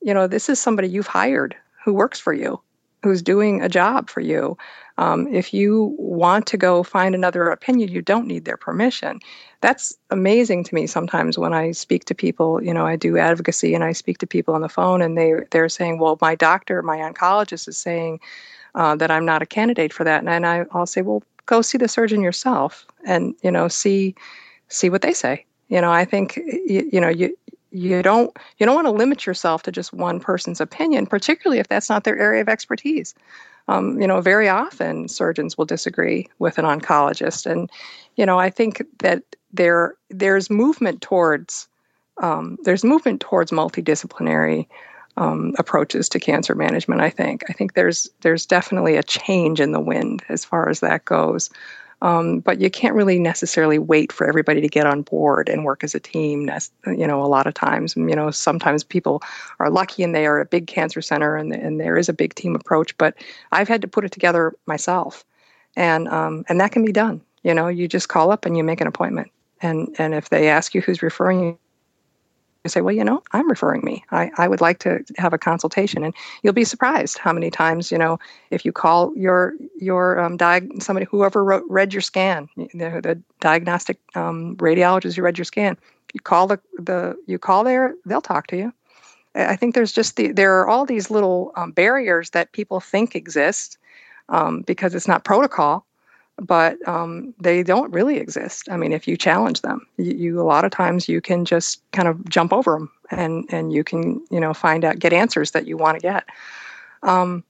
you 0.00 0.14
know, 0.14 0.26
this 0.26 0.48
is 0.48 0.60
somebody 0.60 0.88
you've 0.88 1.06
hired 1.06 1.56
who 1.84 1.92
works 1.92 2.20
for 2.20 2.32
you, 2.32 2.60
who's 3.02 3.22
doing 3.22 3.62
a 3.62 3.68
job 3.68 4.08
for 4.08 4.20
you. 4.20 4.56
Um, 4.98 5.26
if 5.28 5.52
you 5.52 5.94
want 5.98 6.46
to 6.46 6.56
go 6.56 6.82
find 6.82 7.14
another 7.14 7.48
opinion, 7.48 7.90
you 7.90 8.00
don't 8.00 8.26
need 8.26 8.44
their 8.44 8.56
permission. 8.56 9.20
That's 9.60 9.96
amazing 10.10 10.64
to 10.64 10.74
me 10.74 10.86
sometimes 10.86 11.38
when 11.38 11.52
I 11.52 11.72
speak 11.72 12.04
to 12.06 12.14
people. 12.14 12.62
You 12.62 12.72
know, 12.72 12.86
I 12.86 12.96
do 12.96 13.18
advocacy 13.18 13.74
and 13.74 13.84
I 13.84 13.92
speak 13.92 14.18
to 14.18 14.26
people 14.26 14.54
on 14.54 14.62
the 14.62 14.68
phone, 14.68 15.02
and 15.02 15.16
they 15.18 15.34
they're 15.50 15.68
saying, 15.68 15.98
"Well, 15.98 16.18
my 16.20 16.34
doctor, 16.34 16.82
my 16.82 16.98
oncologist, 16.98 17.68
is 17.68 17.76
saying 17.76 18.20
uh, 18.74 18.96
that 18.96 19.10
I'm 19.10 19.26
not 19.26 19.42
a 19.42 19.46
candidate 19.46 19.92
for 19.92 20.04
that," 20.04 20.24
and 20.24 20.46
I, 20.46 20.64
I'll 20.72 20.86
say, 20.86 21.02
"Well, 21.02 21.22
go 21.44 21.62
see 21.62 21.78
the 21.78 21.88
surgeon 21.88 22.22
yourself, 22.22 22.86
and 23.04 23.34
you 23.42 23.50
know, 23.50 23.68
see 23.68 24.14
see 24.68 24.90
what 24.90 25.02
they 25.02 25.12
say. 25.12 25.44
You 25.68 25.80
know, 25.80 25.92
I 25.92 26.04
think 26.04 26.36
you, 26.36 26.88
you 26.92 27.00
know 27.00 27.08
you 27.08 27.36
you 27.70 28.02
don't 28.02 28.36
you 28.58 28.66
don't 28.66 28.74
want 28.74 28.86
to 28.86 28.92
limit 28.92 29.26
yourself 29.26 29.62
to 29.64 29.72
just 29.72 29.92
one 29.92 30.20
person's 30.20 30.60
opinion, 30.60 31.06
particularly 31.06 31.58
if 31.58 31.68
that's 31.68 31.88
not 31.88 32.04
their 32.04 32.18
area 32.18 32.40
of 32.40 32.48
expertise. 32.48 33.14
Um, 33.68 34.00
you 34.00 34.06
know, 34.06 34.20
very 34.20 34.48
often 34.48 35.08
surgeons 35.08 35.58
will 35.58 35.64
disagree 35.64 36.28
with 36.38 36.58
an 36.58 36.64
oncologist, 36.64 37.50
and 37.50 37.70
you 38.16 38.24
know, 38.24 38.38
I 38.38 38.50
think 38.50 38.82
that 39.00 39.22
there 39.52 39.94
there's 40.10 40.50
movement 40.50 41.02
towards 41.02 41.68
um, 42.22 42.58
there's 42.64 42.84
movement 42.84 43.20
towards 43.20 43.50
multidisciplinary 43.50 44.66
um, 45.16 45.54
approaches 45.58 46.08
to 46.10 46.20
cancer 46.20 46.54
management. 46.54 47.00
I 47.00 47.10
think 47.10 47.42
I 47.48 47.52
think 47.52 47.74
there's 47.74 48.08
there's 48.20 48.46
definitely 48.46 48.96
a 48.96 49.02
change 49.02 49.60
in 49.60 49.72
the 49.72 49.80
wind 49.80 50.22
as 50.28 50.44
far 50.44 50.68
as 50.68 50.80
that 50.80 51.04
goes. 51.04 51.50
Um, 52.02 52.40
but 52.40 52.60
you 52.60 52.70
can't 52.70 52.94
really 52.94 53.18
necessarily 53.18 53.78
wait 53.78 54.12
for 54.12 54.28
everybody 54.28 54.60
to 54.60 54.68
get 54.68 54.86
on 54.86 55.02
board 55.02 55.48
and 55.48 55.64
work 55.64 55.82
as 55.82 55.94
a 55.94 56.00
team. 56.00 56.50
You 56.86 57.06
know, 57.06 57.22
a 57.22 57.26
lot 57.26 57.46
of 57.46 57.54
times, 57.54 57.96
you 57.96 58.14
know, 58.14 58.30
sometimes 58.30 58.84
people 58.84 59.22
are 59.60 59.70
lucky 59.70 60.02
and 60.02 60.14
they 60.14 60.26
are 60.26 60.38
a 60.40 60.44
big 60.44 60.66
cancer 60.66 61.00
center 61.00 61.36
and, 61.36 61.54
and 61.54 61.80
there 61.80 61.96
is 61.96 62.08
a 62.08 62.12
big 62.12 62.34
team 62.34 62.54
approach. 62.54 62.96
But 62.98 63.14
I've 63.50 63.68
had 63.68 63.80
to 63.80 63.88
put 63.88 64.04
it 64.04 64.12
together 64.12 64.54
myself, 64.66 65.24
and 65.74 66.06
um, 66.08 66.44
and 66.48 66.60
that 66.60 66.72
can 66.72 66.84
be 66.84 66.92
done. 66.92 67.22
You 67.42 67.54
know, 67.54 67.68
you 67.68 67.88
just 67.88 68.08
call 68.08 68.30
up 68.30 68.44
and 68.44 68.56
you 68.56 68.64
make 68.64 68.82
an 68.82 68.86
appointment, 68.88 69.30
and 69.62 69.94
and 69.98 70.14
if 70.14 70.28
they 70.28 70.48
ask 70.48 70.74
you 70.74 70.82
who's 70.82 71.02
referring 71.02 71.40
you, 71.40 71.58
say, 72.70 72.80
well, 72.80 72.94
you 72.94 73.04
know, 73.04 73.22
I'm 73.32 73.48
referring 73.48 73.82
me. 73.84 74.04
I, 74.10 74.30
I 74.38 74.48
would 74.48 74.60
like 74.60 74.78
to 74.80 75.04
have 75.18 75.32
a 75.32 75.38
consultation. 75.38 76.04
And 76.04 76.14
you'll 76.42 76.52
be 76.52 76.64
surprised 76.64 77.18
how 77.18 77.32
many 77.32 77.50
times, 77.50 77.90
you 77.90 77.98
know, 77.98 78.18
if 78.50 78.64
you 78.64 78.72
call 78.72 79.16
your, 79.16 79.54
your 79.78 80.18
um, 80.20 80.36
diag- 80.38 80.82
somebody, 80.82 81.06
whoever 81.06 81.44
wrote, 81.44 81.64
read 81.68 81.92
your 81.92 82.00
scan, 82.00 82.48
the, 82.56 83.00
the 83.02 83.20
diagnostic 83.40 83.98
um, 84.14 84.56
radiologist 84.56 85.16
who 85.16 85.22
read 85.22 85.38
your 85.38 85.44
scan, 85.44 85.76
you 86.14 86.20
call 86.20 86.46
the, 86.46 86.60
the, 86.78 87.16
you 87.26 87.38
call 87.38 87.64
there, 87.64 87.94
they'll 88.06 88.20
talk 88.20 88.46
to 88.48 88.56
you. 88.56 88.72
I 89.34 89.56
think 89.56 89.74
there's 89.74 89.92
just 89.92 90.16
the, 90.16 90.32
there 90.32 90.58
are 90.58 90.66
all 90.66 90.86
these 90.86 91.10
little 91.10 91.52
um, 91.56 91.72
barriers 91.72 92.30
that 92.30 92.52
people 92.52 92.80
think 92.80 93.14
exist 93.14 93.76
um, 94.30 94.62
because 94.62 94.94
it's 94.94 95.08
not 95.08 95.24
protocol 95.24 95.84
but 96.40 96.76
um, 96.86 97.34
they 97.40 97.62
don't 97.62 97.92
really 97.92 98.16
exist. 98.18 98.68
I 98.70 98.76
mean, 98.76 98.92
if 98.92 99.08
you 99.08 99.16
challenge 99.16 99.62
them, 99.62 99.86
you, 99.96 100.12
you, 100.14 100.40
a 100.40 100.44
lot 100.44 100.64
of 100.64 100.70
times 100.70 101.08
you 101.08 101.20
can 101.20 101.44
just 101.44 101.80
kind 101.92 102.08
of 102.08 102.28
jump 102.28 102.52
over 102.52 102.72
them, 102.72 102.90
and 103.10 103.44
and 103.50 103.72
you 103.72 103.82
can 103.82 104.20
you 104.30 104.40
know 104.40 104.52
find 104.52 104.84
out 104.84 104.98
get 104.98 105.12
answers 105.12 105.52
that 105.52 105.66
you 105.66 105.76
want 105.76 105.96
to 105.96 106.02
get. 106.02 106.24
Um, 107.02 107.42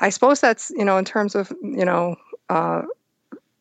I 0.00 0.10
suppose 0.10 0.40
that's 0.40 0.70
you 0.70 0.84
know 0.84 0.96
in 0.96 1.04
terms 1.04 1.34
of 1.34 1.52
you 1.62 1.84
know 1.84 2.16
uh, 2.48 2.82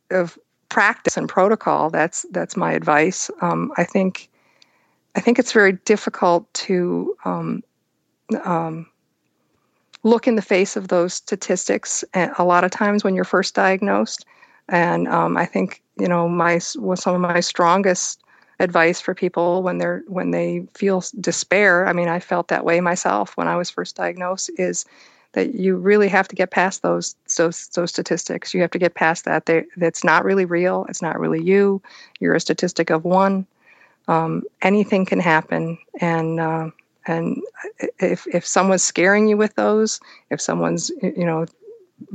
of 0.09 0.37
practice 0.69 1.17
and 1.17 1.27
protocol. 1.29 1.89
That's 1.89 2.25
that's 2.31 2.57
my 2.57 2.73
advice. 2.73 3.29
Um, 3.41 3.71
I 3.77 3.83
think 3.83 4.29
I 5.15 5.21
think 5.21 5.37
it's 5.39 5.51
very 5.51 5.73
difficult 5.73 6.51
to 6.53 7.15
um, 7.25 7.63
um, 8.43 8.87
look 10.03 10.27
in 10.27 10.35
the 10.35 10.41
face 10.41 10.75
of 10.75 10.87
those 10.87 11.13
statistics. 11.13 12.03
A 12.13 12.43
lot 12.43 12.63
of 12.63 12.71
times 12.71 13.03
when 13.03 13.15
you're 13.15 13.25
first 13.25 13.55
diagnosed, 13.55 14.25
and 14.69 15.07
um, 15.07 15.37
I 15.37 15.45
think 15.45 15.81
you 15.99 16.07
know 16.07 16.27
my 16.27 16.57
some 16.57 17.15
of 17.15 17.21
my 17.21 17.39
strongest 17.39 18.21
advice 18.59 18.99
for 18.99 19.15
people 19.15 19.63
when 19.63 19.77
they're 19.77 20.03
when 20.07 20.31
they 20.31 20.67
feel 20.73 21.03
despair. 21.19 21.87
I 21.87 21.93
mean, 21.93 22.09
I 22.09 22.19
felt 22.19 22.49
that 22.49 22.65
way 22.65 22.81
myself 22.81 23.35
when 23.37 23.47
I 23.47 23.55
was 23.55 23.69
first 23.69 23.95
diagnosed. 23.95 24.49
Is 24.57 24.85
that 25.33 25.55
you 25.55 25.75
really 25.75 26.07
have 26.07 26.27
to 26.27 26.35
get 26.35 26.51
past 26.51 26.81
those 26.81 27.15
those 27.37 27.67
those 27.69 27.91
statistics. 27.91 28.53
You 28.53 28.61
have 28.61 28.71
to 28.71 28.79
get 28.79 28.95
past 28.95 29.25
that. 29.25 29.45
They, 29.45 29.65
that's 29.77 30.03
not 30.03 30.25
really 30.25 30.45
real. 30.45 30.85
It's 30.89 31.01
not 31.01 31.19
really 31.19 31.41
you. 31.41 31.81
You're 32.19 32.35
a 32.35 32.39
statistic 32.39 32.89
of 32.89 33.05
one. 33.05 33.45
Um, 34.07 34.43
anything 34.61 35.05
can 35.05 35.19
happen, 35.19 35.77
and 36.01 36.39
uh, 36.39 36.71
and 37.05 37.41
if 37.99 38.25
if 38.27 38.45
someone's 38.45 38.83
scaring 38.83 39.27
you 39.27 39.37
with 39.37 39.53
those, 39.55 39.99
if 40.31 40.41
someone's 40.41 40.89
you 41.01 41.25
know 41.25 41.45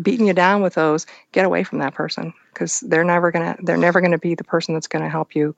beating 0.00 0.26
you 0.26 0.32
down 0.32 0.62
with 0.62 0.74
those, 0.74 1.06
get 1.32 1.44
away 1.44 1.64
from 1.64 1.78
that 1.78 1.94
person 1.94 2.32
because 2.52 2.80
they're 2.80 3.04
never 3.04 3.30
gonna 3.30 3.56
they're 3.62 3.76
never 3.76 4.00
gonna 4.00 4.18
be 4.18 4.34
the 4.34 4.44
person 4.44 4.74
that's 4.74 4.86
gonna 4.86 5.10
help 5.10 5.34
you, 5.34 5.54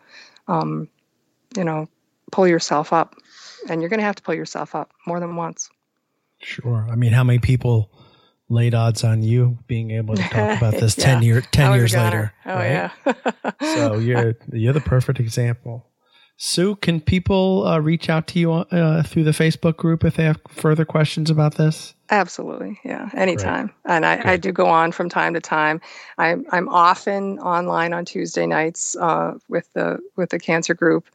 um, 0.48 0.88
you 1.56 1.64
know, 1.64 1.88
pull 2.32 2.46
yourself 2.46 2.92
up, 2.92 3.16
and 3.68 3.80
you're 3.80 3.90
gonna 3.90 4.02
have 4.02 4.16
to 4.16 4.22
pull 4.22 4.34
yourself 4.34 4.74
up 4.74 4.92
more 5.06 5.20
than 5.20 5.36
once. 5.36 5.70
Sure. 6.38 6.86
I 6.90 6.96
mean, 6.96 7.12
how 7.12 7.24
many 7.24 7.38
people 7.38 7.90
laid 8.48 8.74
odds 8.74 9.02
on 9.02 9.22
you 9.22 9.58
being 9.66 9.90
able 9.90 10.14
to 10.14 10.22
talk 10.22 10.58
about 10.58 10.72
this 10.80 10.96
yeah. 10.96 11.04
10 11.04 11.22
year 11.22 11.40
10 11.40 11.74
years 11.74 11.94
later 11.96 12.32
oh 12.46 12.54
right? 12.54 12.68
yeah 12.68 12.90
so 13.74 13.98
you're 13.98 14.36
you're 14.52 14.72
the 14.72 14.80
perfect 14.80 15.18
example 15.18 15.84
sue 16.36 16.76
can 16.76 17.00
people 17.00 17.66
uh, 17.66 17.78
reach 17.78 18.10
out 18.10 18.26
to 18.26 18.38
you 18.38 18.52
uh, 18.52 19.02
through 19.02 19.24
the 19.24 19.30
facebook 19.30 19.76
group 19.76 20.04
if 20.04 20.16
they 20.16 20.24
have 20.24 20.40
further 20.48 20.84
questions 20.84 21.30
about 21.30 21.56
this 21.56 21.94
absolutely 22.10 22.78
yeah 22.84 23.08
anytime 23.14 23.66
Great. 23.66 23.96
and 23.96 24.06
I, 24.06 24.32
I, 24.32 24.36
do 24.36 24.52
go 24.52 24.66
on 24.66 24.92
from 24.92 25.08
time 25.08 25.34
to 25.34 25.40
time 25.40 25.80
i'm 26.18 26.44
i'm 26.52 26.68
often 26.68 27.38
online 27.38 27.92
on 27.92 28.04
tuesday 28.04 28.46
nights 28.46 28.96
uh, 28.96 29.34
with 29.48 29.72
the 29.72 29.98
with 30.16 30.30
the 30.30 30.38
cancer 30.38 30.74
group 30.74 31.06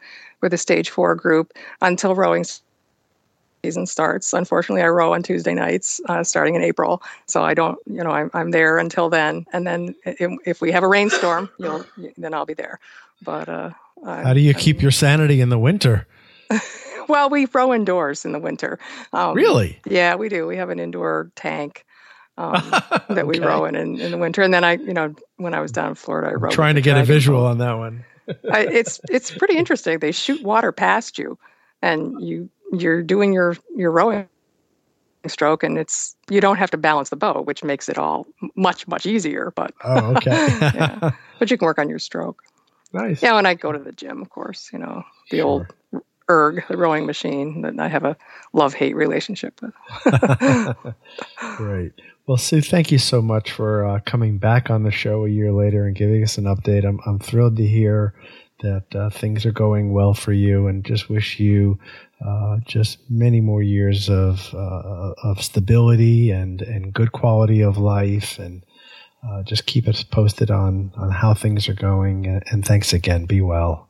with 0.42 0.52
the 0.52 0.58
stage 0.58 0.90
four 0.90 1.16
group 1.16 1.54
until 1.82 2.16
rowing 2.16 2.46
season 3.64 3.86
starts. 3.86 4.34
Unfortunately, 4.34 4.82
I 4.82 4.88
row 4.88 5.14
on 5.14 5.24
Tuesday 5.24 5.54
nights 5.54 6.02
uh, 6.10 6.24
starting 6.24 6.56
in 6.56 6.64
April, 6.64 7.02
so 7.28 7.44
I 7.44 7.54
don't, 7.54 7.78
you 7.86 8.04
know, 8.04 8.10
I'm, 8.10 8.32
I'm 8.34 8.52
there 8.52 8.78
until 8.78 9.10
then. 9.10 9.46
And 9.54 9.66
then 9.68 9.96
if, 10.06 10.32
if 10.46 10.62
we 10.62 10.72
have 10.72 10.84
a 10.84 10.88
rainstorm, 10.88 11.50
you'll 11.60 11.86
then 12.18 12.34
I'll 12.34 12.46
be 12.46 12.54
there. 12.54 12.80
But 13.22 13.50
uh, 13.50 13.70
how 14.04 14.34
do 14.34 14.40
you 14.40 14.54
keep 14.54 14.82
your 14.82 14.92
sanity 14.92 15.42
in 15.42 15.50
the 15.50 15.60
winter? 15.60 16.08
well, 17.08 17.30
we 17.30 17.48
row 17.54 17.74
indoors 17.74 18.26
in 18.26 18.32
the 18.32 18.40
winter. 18.40 18.80
Um, 19.14 19.36
really? 19.36 19.80
Yeah, 19.86 20.16
we 20.16 20.30
do. 20.30 20.48
We 20.48 20.58
have 20.58 20.70
an 20.70 20.80
indoor 20.80 21.32
tank. 21.36 21.86
Um, 22.38 22.54
that 23.10 23.28
we 23.28 23.40
row 23.40 23.66
in, 23.66 23.76
in, 23.76 24.00
in 24.00 24.12
the 24.12 24.18
winter, 24.18 24.42
and 24.42 24.54
then 24.54 24.64
I, 24.64 24.78
you 24.78 24.94
know, 24.94 25.14
when 25.36 25.54
I 25.54 25.60
was 25.60 25.72
down 25.72 25.90
in 25.90 25.96
Florida, 25.96 26.30
I 26.30 26.34
rowed. 26.34 26.54
Trying 26.54 26.76
to 26.76 26.82
get 26.82 26.98
a 26.98 27.04
visual 27.04 27.42
boat. 27.42 27.48
on 27.48 27.58
that 27.58 27.74
one. 27.74 28.06
I, 28.52 28.62
it's 28.62 29.02
it's 29.10 29.32
pretty 29.32 29.58
interesting. 29.58 30.00
They 30.00 30.14
shoot 30.14 30.42
water 30.42 30.72
past 30.72 31.20
you, 31.20 31.38
and 31.82 32.20
you 32.22 32.50
you're 32.72 33.04
doing 33.04 33.34
your 33.34 33.58
your 33.76 33.92
rowing 33.92 34.28
stroke 35.28 35.62
and 35.62 35.78
it's 35.78 36.16
you 36.30 36.42
don't 36.42 36.58
have 36.58 36.72
to 36.72 36.78
balance 36.78 37.10
the 37.10 37.16
boat 37.16 37.46
which 37.46 37.64
makes 37.64 37.88
it 37.88 37.98
all 37.98 38.26
much 38.56 38.88
much 38.88 39.06
easier 39.06 39.54
but 39.56 39.72
oh 39.84 40.16
okay 40.16 40.32
yeah. 40.62 41.12
but 41.38 41.52
you 41.52 41.58
can 41.58 41.66
work 41.66 41.78
on 41.78 41.90
your 41.90 42.00
stroke 42.00 42.44
nice. 42.94 43.22
Yeah 43.22 43.36
when 43.36 43.46
i 43.46 43.54
go 43.54 43.72
to 43.72 43.80
the 43.80 43.92
gym 43.92 44.22
of 44.22 44.30
course 44.30 44.70
you 44.74 44.80
know 44.80 45.04
the 45.30 45.38
sure. 45.38 45.46
old 45.46 45.66
erg 46.30 46.64
the 46.70 46.78
rowing 46.78 47.06
machine 47.06 47.62
that 47.62 47.80
i 47.80 47.88
have 47.88 48.06
a 48.06 48.16
love 48.54 48.74
hate 48.74 48.96
relationship 48.96 49.62
with. 49.62 49.74
Great 51.58 51.94
well 52.28 52.38
sue 52.38 52.62
thank 52.62 52.92
you 52.92 52.98
so 52.98 53.22
much 53.22 53.52
for 53.52 53.86
uh, 53.86 54.00
coming 54.06 54.38
back 54.38 54.70
on 54.70 54.84
the 54.84 54.92
show 54.92 55.26
a 55.26 55.30
year 55.30 55.52
later 55.52 55.86
and 55.86 55.96
giving 55.96 56.24
us 56.24 56.38
an 56.38 56.46
update. 56.46 56.86
I'm, 56.86 57.00
I'm 57.06 57.20
thrilled 57.20 57.58
to 57.58 57.66
hear 57.66 58.14
that 58.62 58.96
uh, 58.96 59.10
things 59.10 59.46
are 59.46 59.52
going 59.52 59.92
well 59.92 60.14
for 60.14 60.34
you 60.34 60.68
and 60.68 60.86
just 60.86 61.10
wish 61.10 61.40
you 61.40 61.80
uh, 62.26 62.58
just 62.66 63.00
many 63.10 63.42
more 63.42 63.64
years 63.64 64.10
of 64.10 64.54
uh, 64.54 65.14
of 65.24 65.42
stability 65.42 66.30
and 66.30 66.62
and 66.62 66.94
good 66.94 67.12
quality 67.12 67.62
of 67.62 67.78
life, 67.78 68.38
and 68.38 68.64
uh, 69.28 69.44
just 69.44 69.66
keep 69.66 69.88
us 69.88 70.04
posted 70.04 70.52
on 70.52 70.92
on 70.98 71.12
how 71.12 71.34
things 71.34 71.70
are 71.70 71.74
going. 71.74 72.42
And 72.50 72.66
thanks 72.66 72.94
again. 72.94 73.26
Be 73.26 73.42
well. 73.42 73.88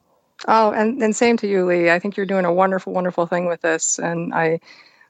Oh, 0.47 0.71
and, 0.71 1.01
and 1.01 1.15
same 1.15 1.37
to 1.37 1.47
you, 1.47 1.65
Lee. 1.65 1.91
I 1.91 1.99
think 1.99 2.17
you're 2.17 2.25
doing 2.25 2.45
a 2.45 2.53
wonderful, 2.53 2.93
wonderful 2.93 3.27
thing 3.27 3.45
with 3.45 3.61
this, 3.61 3.99
and 3.99 4.33
I 4.33 4.59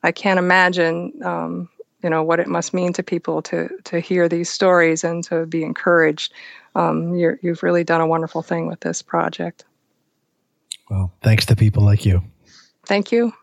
I 0.04 0.12
can't 0.12 0.40
imagine. 0.40 1.14
Um, 1.24 1.70
you 2.04 2.10
know 2.10 2.24
what 2.24 2.40
it 2.40 2.48
must 2.48 2.74
mean 2.74 2.94
to 2.94 3.04
people 3.04 3.42
to 3.44 3.70
to 3.86 4.00
hear 4.00 4.28
these 4.28 4.50
stories 4.50 5.04
and 5.04 5.24
to 5.26 5.46
be 5.46 5.64
encouraged. 5.64 6.34
Um, 6.76 7.14
you 7.16 7.38
have 7.44 7.64
really 7.64 7.84
done 7.84 8.02
a 8.02 8.08
wonderful 8.08 8.42
thing 8.42 8.68
with 8.68 8.80
this 8.80 9.02
project. 9.02 9.66
Well, 10.90 11.14
thanks 11.22 11.46
to 11.48 11.56
people 11.56 11.84
like 11.84 12.06
you. 12.06 12.24
Thank 12.86 13.12
you. 13.12 13.34